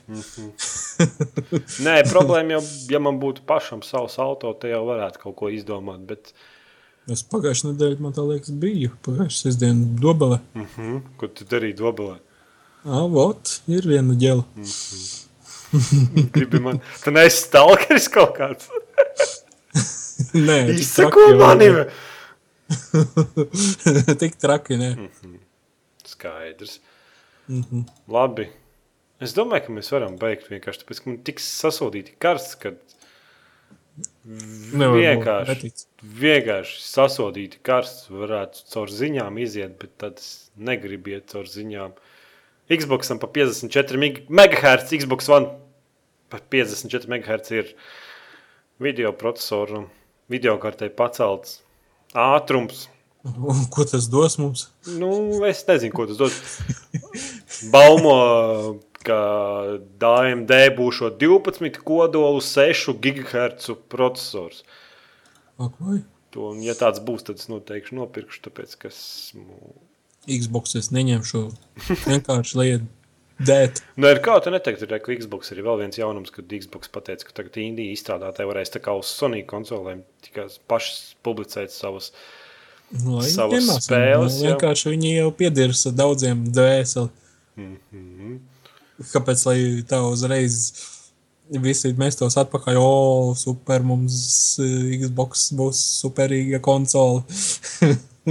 [1.84, 2.62] Nē, problēma jau,
[2.94, 6.00] ja man būtu pašam savs auto, te jau varētu kaut ko izdomāt.
[6.08, 6.32] Bet...
[7.12, 10.40] Es pagājušajā nedēļā, man liekas, biju pagājušajā sestdienā Dobelē.
[10.54, 10.70] Uh mhm.
[10.96, 11.18] -huh.
[11.20, 12.16] Ko tu darīji Dobelē?
[12.88, 14.44] Ah, vot, ir viena ģela.
[14.56, 15.26] Uh -huh.
[16.32, 18.66] Gribi man, tu neesi stalkeris kaut kāds?
[20.49, 21.83] Nē, izsako manim!
[24.21, 24.95] Tik traki, nē.
[24.97, 25.39] Mm -hmm.
[26.07, 26.81] Skaidrs.
[27.49, 27.85] Mm -hmm.
[28.09, 28.49] Labi.
[29.21, 32.75] Es domāju, ka mēs varam beigt vienkārši tāpēc, ka man tiks sasodīti karsts, kad
[34.25, 35.71] vienkārši,
[36.23, 41.93] vienkārši sasodīti karsts varētu caur ziņām iziet, bet tad es negribu iet caur ziņām.
[42.71, 43.99] Xboxam pa 54
[44.29, 45.51] MHz, Xbox One
[46.31, 47.75] pa 54 MHz ir
[48.79, 49.89] video procesoru,
[50.31, 51.61] video kartē pacelts
[52.16, 52.89] ātrums.
[53.26, 54.68] Un ko tas dos mums?
[54.97, 55.11] Nu,
[55.45, 56.39] es nezinu, ko tas dos.
[57.72, 58.14] Baumo,
[59.05, 59.18] ka
[60.11, 64.64] AMD būs 12 kodolu 6 GHz processors.
[65.61, 66.01] Okay.
[66.33, 69.74] To, ja tāds būs, tad es noteikti nopirkšu, tāpēc, ka esmu...
[70.31, 71.43] Xbox es neņemšu
[72.07, 72.89] vienkārši lietu
[73.47, 73.80] dēt.
[73.97, 77.26] Nu, ir kā tu neteikt, ir, ka Xbox ir vēl viens jaunums, kad Xbox pateica,
[77.28, 82.12] ka tagad Indija izstrādātāji varēs tā kā uz Sony konsolēm tikai pašas publicēt savas,
[82.93, 84.38] nu, savas nemās, spēles.
[84.38, 87.12] Nu, vienkārši viņi jau piedirsa daudziem dvēseli.
[87.61, 88.38] Mm -hmm.
[89.11, 90.72] Kāpēc, lai tā uzreiz
[91.59, 97.24] visi mestos atpakaļ, o, super, mums eh, Xbox būs superīga konsole.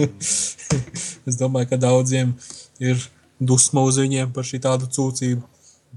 [1.28, 2.36] es domāju, ka daudziem
[2.80, 3.02] ir
[3.40, 5.42] dusma uz viņiem par šī tādu cūcību.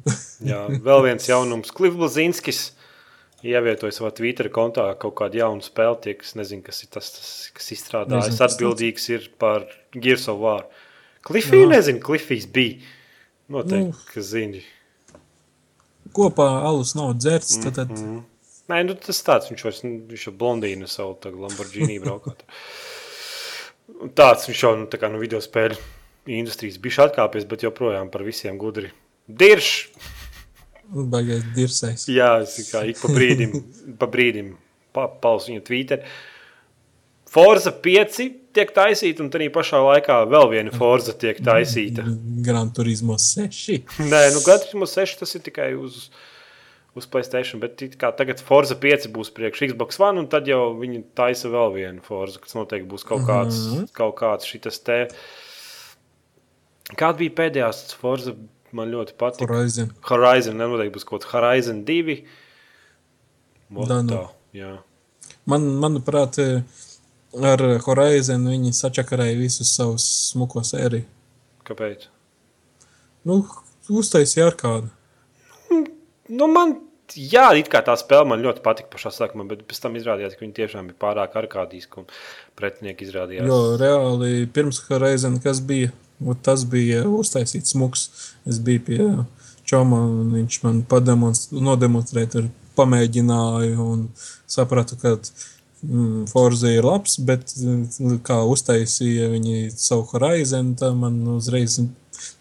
[0.50, 1.72] Jā, vēl viens jaunums.
[1.74, 2.62] Klifs Blazinskis
[3.46, 6.00] ievietoja savā Twitter kontā kaut kādu jaunu spēli.
[6.04, 10.66] Tie, kas nezina, kas ir tas, tas kas izstrādājis, atbildīgs ir par Gears of War.
[11.26, 12.80] Klifī nezinu, Klifijs bija.
[13.52, 14.62] Noteikti, nu, ka zini.
[16.16, 17.90] Kopā alus nav dzerts, tad...
[17.90, 18.20] Mm -hmm.
[18.70, 22.44] Nē, nu tas tāds, viņš vairs, viņš jau blondīnu savu tagad Lamborghini braukāt.
[24.20, 25.76] tāds viņš jau, nu, tā kā no video spēļu
[26.26, 28.92] industrijas bija atkāpies, bet joprojām par visiem gudri.
[29.26, 29.88] Dirš!
[30.92, 32.04] Baigais dirsais.
[32.10, 32.34] Jā,
[32.68, 33.54] kā ik pa brīdim,
[34.00, 34.52] pa brīdim
[34.92, 36.02] pa, paus viņa Twitter.
[37.32, 38.18] Forza 5
[38.52, 42.04] tiek taisīta, un tādā pašā laikā vēl viena Forza tiek taisīta.
[42.44, 43.78] Gran Turismo 6.
[44.04, 46.10] Nē, nu Gran Turismo 6 tas ir tikai uz,
[46.98, 51.06] uz Playstation, bet kā tagad Forza 5 būs priekš Xbox One, un tad jau viņi
[51.16, 53.88] taisa vēl vienu Forza, kas noteikti būs kaut kāds, mm -hmm.
[53.96, 55.06] kaut kāds šitas te.
[55.08, 55.41] Uh,
[56.98, 57.70] Kāda bija pēdējā
[58.00, 58.36] Forza?
[58.72, 59.44] Man ļoti patīk.
[59.44, 59.90] Horizon.
[60.08, 62.14] Horizon, nenoteikti būs kaut kāds Horizon 2.
[63.88, 64.22] Da, nu.
[64.56, 64.70] Jā.
[65.48, 66.38] Man, manuprāt,
[67.52, 71.04] ar Horizon viņi sačakarēja visus savus smuko sēriju.
[71.68, 72.08] Kāpēc?
[73.28, 73.42] Nu,
[73.92, 74.88] uztaisīja ar kādu.
[76.32, 76.74] Nu, man,
[77.12, 80.44] jā, it kā tā spēle man ļoti patika pašā sākumā, bet pēc tam izrādījās, ka
[80.46, 82.08] viņi tiešām bija pārāk arkādīski un
[82.58, 83.48] pretinieki izrādījās.
[83.48, 85.92] Jo reāli pirms Horizon kas bija?
[86.22, 88.08] Un tas bija uztaisīts smuks.
[88.48, 88.98] Es biju pie
[89.68, 94.06] Čoma, un viņš man nodemonstrēja, tur pamēģināju un
[94.50, 101.20] sapratu, ka mm, Forza ir labs, bet mm, kā uztaisīja viņi savu horizonu, tad man
[101.36, 101.80] uzreiz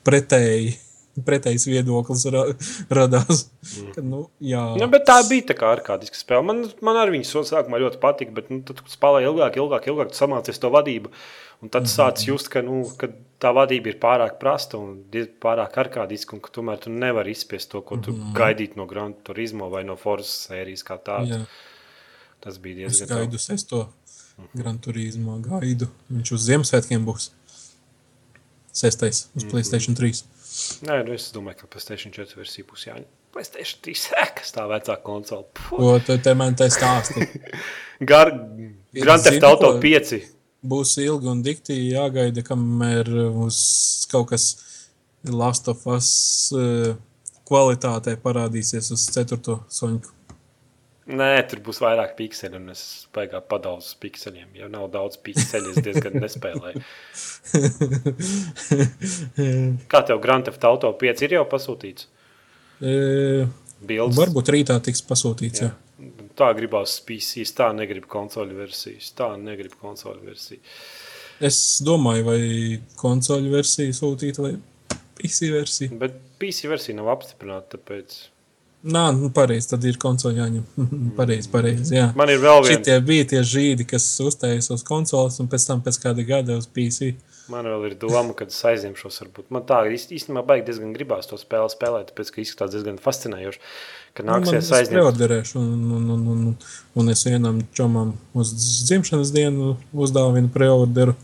[0.08, 0.78] pretēji.
[1.28, 2.46] Pretējs viedoklis ra
[2.96, 3.42] radās.
[3.68, 3.88] Mm.
[3.92, 4.62] Kad, nu, jā.
[4.80, 6.46] nu, tā bija tā kā arkādiska spēle.
[6.48, 10.14] Man, man arī viņa sākumā ļoti patika, bet nu, tad, kad spēlēji ilgāk, ilgāk, ilgāk,
[10.16, 11.12] samācies to vadību.
[11.60, 11.98] Un tad mm -hmm.
[11.98, 13.12] sācis just, ka, nu, ka
[13.42, 15.02] tā vadība ir pārāk prasta un
[15.42, 18.34] pārāk arkādiska, un ka tomēr tu nevari izspiest to, ko tu mm -hmm.
[18.38, 21.48] gaidītu no Grand Turismo vai no Forza sērijas kā tādas.
[22.40, 23.04] Tas bija diezgan.
[23.04, 23.94] Es gaidu sesto
[24.54, 25.88] Grand Turismo gaidu.
[26.10, 27.32] Viņš uz Ziemassvētkiem būs.
[28.72, 29.50] Sestais uz mm.
[29.50, 30.24] Playstation 3.
[30.88, 33.06] Nē, nu es domāju, ka Playstation 4 versija būs jāņem.
[33.32, 35.46] Playstation 3, kas tā vecā konsole.
[35.70, 37.28] Ko tu te man te stāsti?
[38.12, 38.32] Gar,
[38.94, 43.10] Grand Theft Auto 5 būs ilgi un dikti jāgaida, kamēr
[43.46, 43.60] uz
[44.12, 44.52] kaut kas
[45.26, 46.10] Last of Us
[46.58, 46.96] eh,
[47.50, 49.60] kvalitātē parādīsies uz 4.
[49.70, 50.18] soņku.
[51.12, 52.82] Nē, tur būs vairāk pikseli, un es
[53.14, 54.48] baigā padauzu uz pikseliem.
[54.56, 56.82] Ja nav daudz pikseli, es diezgan nespēlēju.
[59.92, 62.08] Kā tev Grand Theft Auto 5 ir jau pasūtīts?
[62.80, 62.94] E,
[63.82, 64.16] Bildes?
[64.22, 65.72] Varbūt rītā tiks pasūtīts, jā.
[65.74, 65.91] jā
[66.42, 70.62] tā gribās spīsīs, tā negrib konsoļu versijas, tā negrib konsoļu versiju.
[71.42, 72.42] Es domāju, vai
[73.02, 74.52] konsoļu versiju sūtīt vai
[75.18, 75.98] PC versiju.
[76.02, 78.20] Bet PC versija nav apstiprināta, tāpēc.
[78.82, 80.64] Nā, nu pareizi, tad ir konsoli jāņem.
[81.20, 82.08] pareizi, pareizi, jā.
[82.18, 82.80] Man ir vēl viens.
[82.80, 86.70] Šitie bija tie žīdi, kas uztaisa uz konsoles un pēc tam pēc kāda gada uz
[86.70, 87.14] PC.
[87.52, 89.18] Man vēl ir doma, kad es aizņemšos.
[89.24, 89.50] Varbūt.
[89.54, 93.60] Man tā īstenībā baigi diezgan gribās to spēli spēlēt, tāpēc ka izskatās diezgan fascinējoši.
[94.18, 94.96] Kad Nu, nāksies man aizņemt.
[94.98, 96.56] preorderēšu, un, un, un, un,
[97.00, 101.16] un es vienam čomam uz dzimšanas dienu uzdāvinu preorderu.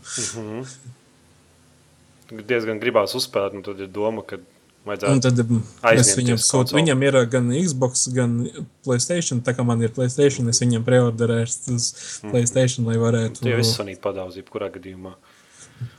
[2.28, 4.40] Diezgan gribās uzspēlēt, un tad ir doma, ka
[4.88, 5.58] Un tad mm,
[5.90, 8.38] es viņam sūtu, viņam ir gan Xbox, gan
[8.86, 9.42] Playstation.
[9.44, 11.88] Tā kā man ir Playstation, es viņam preorderēšu uz
[12.24, 15.12] Playstation, lai varētu Tie visi sanīt padauzību, kurā gadījumā.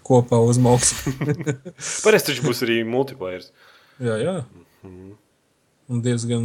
[0.07, 0.91] Kopā uzmaukt.
[2.05, 3.45] Parasti taču būs arī multiplayer.
[3.99, 4.35] jā, jā.
[4.83, 5.11] Mhm.
[5.89, 6.43] Un diezgan,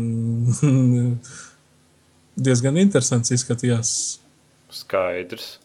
[2.48, 3.90] diezgan interesants izskatījās.
[4.74, 5.58] Skaidrs.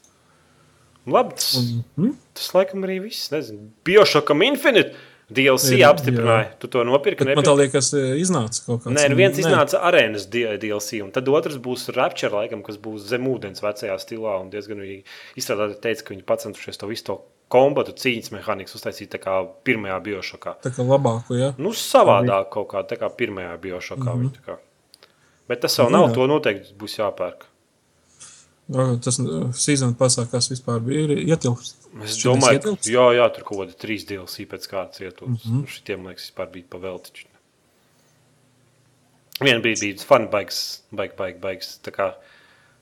[1.09, 1.53] Labi, tas,
[1.97, 2.11] Mm?
[2.35, 3.29] tas laikam arī viss.
[3.31, 3.69] Nezinu.
[3.87, 4.91] Biošokam Infinite
[5.31, 6.51] DLC Ir, apstiprināja.
[6.59, 7.23] Tu to nopirki?
[7.25, 8.97] Man tā liekas, iznāca kaut kāds.
[8.97, 13.25] Nē, nu viens iznāca arēnas DLC, un tad otrs būs Rapture, laikam, kas būs zem
[13.31, 14.35] ūdens vecajā stilā.
[14.43, 14.81] Un diezgan
[15.39, 17.17] izstrādāti teica, ka viņi pacentušies to visu to
[17.49, 19.35] kombatu cīņas mehāniku uztaisīt kā
[19.65, 20.55] pirmajā biošokā.
[20.63, 21.53] Tā kā labāku, jā.
[21.57, 24.15] Nu, savādāk kaut kā, tā kā pirmajā biošokā.
[24.15, 24.57] Mm -hmm.
[25.49, 26.13] Bet tas vēl Nu, nav, jā.
[26.13, 27.45] to noteikti būs jāpērk.
[28.69, 29.17] O, Tas
[29.57, 31.87] sezona pasākās vispār bija ir ietilpst.
[32.05, 35.45] Es domāju, ka jā, jā, tur kaut kāda trīs DLC pēc kārtas ietilpst.
[35.45, 35.67] Mm -hmm.
[35.67, 37.25] Šitiem, man liekas, vispār bija pavelti.
[39.41, 41.79] Vienu brīdi bija fani baigs, baig, baig, baigs.
[41.83, 42.13] Tā kā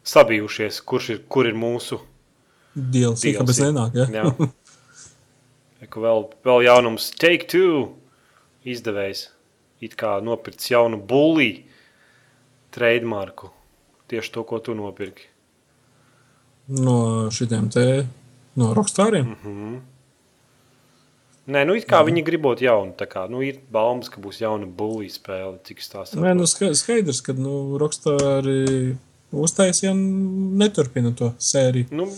[0.04, 2.00] sabijušies, kurš ir, kur ir mūsu
[2.76, 3.34] DLC, DLC.
[3.38, 4.08] kāpēc nenāk, jā?
[4.14, 4.50] Jā.
[5.86, 7.94] Eku vēl, vēl jaunums Take Two
[8.66, 9.28] izdevējs.
[9.86, 11.66] It kā nopircis jaunu bully
[12.74, 13.52] trademarku.
[14.10, 15.28] Tieši to, ko tu nopirki.
[16.68, 18.08] No šitiem te,
[18.60, 19.36] no rockstāriem.
[19.38, 19.78] Mhm.
[21.48, 22.92] Nē, nu kā viņi gribot jaunu.
[23.00, 25.60] tā Kā, nu, ir baumas, ka būs jauna bully spēle.
[25.64, 28.98] Cik es tās Nē, nu ska- skaidrs, ka nu, rockstāri
[29.32, 31.88] uztaisīja un neturpina to sēriju.
[31.92, 32.10] Nu,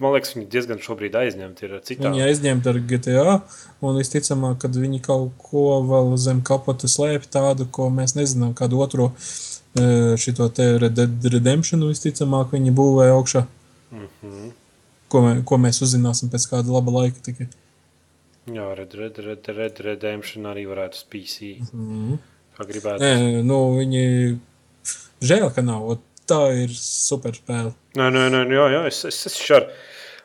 [0.00, 2.14] man liekas, viņi diezgan šobrīd aizņemti ar citām.
[2.14, 3.36] Viņi aizņemta ar GTA,
[3.84, 8.80] un visticamāk, ka viņi kaut ko vēl zem kapota slēpj tādu, ko mēs nezinām, kādu
[8.80, 13.44] otro e, šito te Redemption, visticamāk, viņi būvē augšā.
[13.92, 14.50] Mhm.
[15.10, 17.48] Ko, mē, ko mēs uzzināsim pēc kāda laba laika tikai.
[18.50, 21.50] Jā, Red, Red, Red, Red Redemption arī varētu uz PC.
[21.70, 22.20] Mhm.
[22.56, 23.04] Kā gribētu.
[23.04, 24.04] Nē, nu, viņi
[25.20, 25.98] žēl, ka nav.
[26.30, 27.72] Tā ir super spēle.
[27.98, 29.66] Nē, nē, nē, jā, jā es, es, es šādi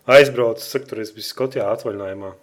[0.10, 2.34] aizbraucu, saku, tur es biju Skotijā atvaļinājumā.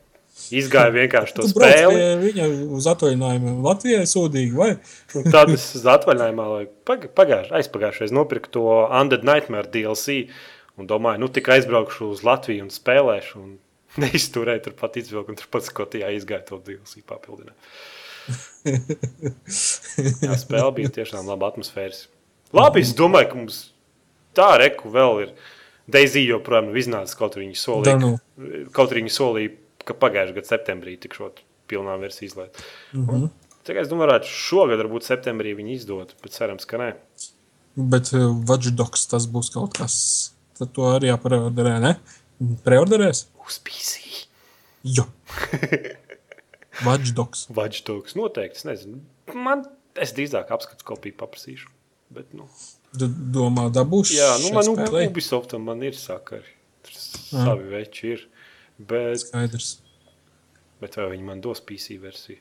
[0.53, 2.05] Izgāju vienkārši to spēli.
[2.23, 4.71] viņa uz atvaļinājumu Latvijai sūdīgi, vai?
[5.19, 10.25] un Tad es uz atvaļinājumā, lai pagājušajā aizpagājušajā nopirku to Undead Nightmare DLC.
[10.81, 13.43] Un domāju, nu tik aizbraukšu uz Latviju un spēlēšu.
[13.43, 13.59] Un
[14.03, 17.57] neizturēju tur pat izvilku, un tur pat Skotijā izgāju to DLC papildināt.
[20.25, 22.07] Jā, spēle bija tiešām laba atmosfēras.
[22.57, 23.59] Labi, es domāju, ka mums
[24.37, 25.35] tā reku vēl ir.
[25.91, 28.13] Daisy joprojām nav iznācis, kaut arī viņi solīja, nu.
[28.17, 29.55] ka, kaut arī viņi solīja,
[29.89, 32.63] ka pagājušajā gadā septembrī tikšot pilnā versija izlaista.
[32.93, 33.31] Mm -hmm.
[33.67, 36.95] Kā es domāju, šogad, varbūt septembrī viņi izdod, bet cerams, ka nē.
[37.77, 40.33] Bet uh, Watch Dogs tas būs kaut kas.
[40.59, 41.95] Tad to arī jāpreorderē, ne?
[42.65, 43.27] Preorderēs?
[43.47, 44.27] Uz PC.
[44.83, 45.07] Jo.
[46.87, 47.15] Watch
[47.87, 48.59] Dogs noteikti.
[48.59, 49.01] Es nezinu.
[49.35, 49.65] Man,
[49.95, 51.71] es drīzāk apskatu kopiju paprasīšu.
[52.13, 52.49] Bet, nu,
[52.93, 54.13] Tu domā, dabūs?
[54.13, 55.07] jā, nu, man spēlei?
[55.09, 56.51] Ubisoftam man ir sakari.
[56.85, 58.27] Tur savi veči ir.
[58.83, 59.77] Bet, Skaidrs.
[60.83, 62.41] bet vai viņi man dos PC versiju?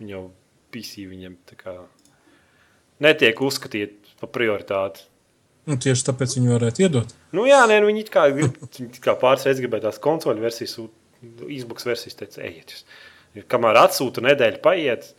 [0.00, 0.24] Viņi jau
[0.74, 1.76] PC viņam tā kā
[3.04, 5.06] netiek uzskatīt par prioritāti.
[5.68, 7.10] Nu, tieši tāpēc viņi varētu iedot.
[7.36, 10.78] Nu, jā, nē, nu, viņi kā, viņi kā pāris reizes gribēja tās konsoļu versijas,
[11.44, 12.72] Xbox versijas, teica, ejiet.
[12.72, 15.10] jūs." Kamēr atsūta nedēļa paiet,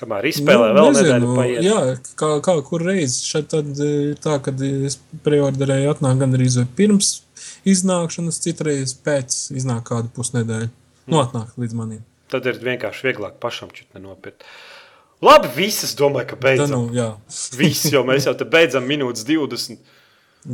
[0.00, 1.64] kamēr izspēlē nu, vēl nedēļa paiet.
[1.66, 1.80] jā,
[2.18, 3.18] kā, kā kur reiz.
[3.26, 6.48] Šeit tad ir tā, kad es preorderēju atnāk gan arī
[6.78, 7.14] pirms
[7.68, 10.70] iznākšanas, citreiz pēc iznāk kādu pusnedēļu.
[11.10, 12.04] Nu, atnāk līdz manim.
[12.32, 14.46] Tad ir vienkārši vieglāk pašam čut nenopirkt.
[15.22, 16.72] Labi, visas domāju, ka beidzam.
[16.72, 17.12] nu, jā.
[17.60, 19.82] Viss jau mēs jau te beidzam minūtes 20.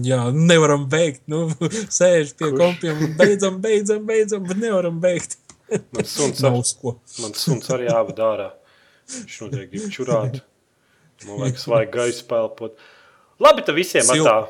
[0.04, 1.22] Jā, nevaram beigt.
[1.30, 1.46] Nu,
[1.98, 2.58] sēž pie Kurš?
[2.60, 5.38] kompiem, beidzam, beidzam, beidzam, bet nevaram beigt.
[5.92, 6.56] Man suns, ar,
[7.22, 8.48] man suns arī jāvada ārā.
[9.08, 10.40] Viņš noteikti grib čurāt.
[11.26, 12.76] Man liekas, vajag gaisu pelpot.
[13.42, 14.48] Labi, tad visiem Sil- atā.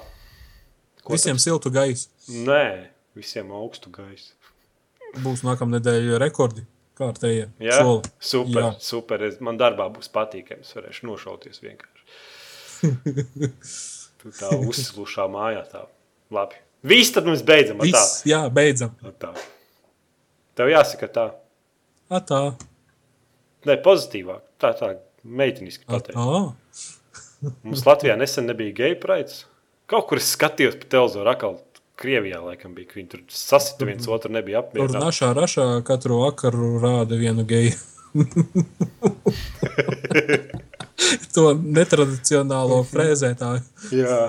[1.05, 2.11] Ko Visiem siltu gaisu.
[2.45, 4.35] Nē, visiem augstu gaisu.
[5.25, 6.67] Būs nākamā nedēļa rekordi.
[6.99, 7.47] Kārtējie.
[7.63, 8.11] Jā, Soli.
[8.19, 8.71] super, Jā.
[8.83, 9.23] Super.
[9.29, 10.67] Es, man darbā būs patīkami.
[10.67, 12.03] Es varēšu nošauties vienkārši.
[14.19, 15.63] Tu tā uzslušā mājā.
[15.71, 15.85] Tā.
[16.35, 16.59] Labi.
[16.91, 17.79] Viss tad mēs beidzam.
[17.87, 18.91] Viss, jā, beidzam.
[18.99, 19.13] Tā.
[19.13, 19.31] ar Tā.
[20.59, 21.27] Tev jāsaka tā.
[22.19, 22.41] Atā.
[23.69, 24.43] Nē, pozitīvāk.
[24.59, 26.19] Tā tā meiteniski pateikt.
[26.19, 26.55] Atā.
[27.67, 29.45] Mums Latvijā nesen nebija gay pride.
[29.89, 31.55] Kaut kur es skatījos pa televizoru, atkal
[31.99, 32.93] Krievijā, laikam, bija.
[32.95, 34.95] Viņi tur sasita viens otru, nebija apmierināti.
[34.95, 37.75] Tur našā rašā katru vakaru rāda vienu geju.
[41.35, 43.63] to netradicionālo frēzētāju.
[43.99, 44.21] Jā,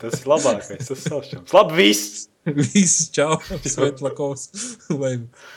[0.00, 0.90] tas ir labākais.
[0.90, 1.12] Tas ir.
[1.54, 2.02] Labi, viss!
[2.44, 4.50] Viss čau, Svetlakovs.
[4.90, 5.14] Vai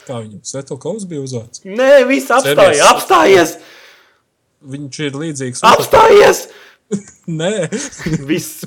[0.08, 1.60] kā viņam, Svetlakovs bija uzvārds?
[1.68, 3.58] Nē, viss apstājies, apstājies!
[4.66, 5.62] Viņš ir līdzīgs.
[5.68, 6.48] Apstājies!
[7.40, 7.68] Nē.
[8.28, 8.64] Viss.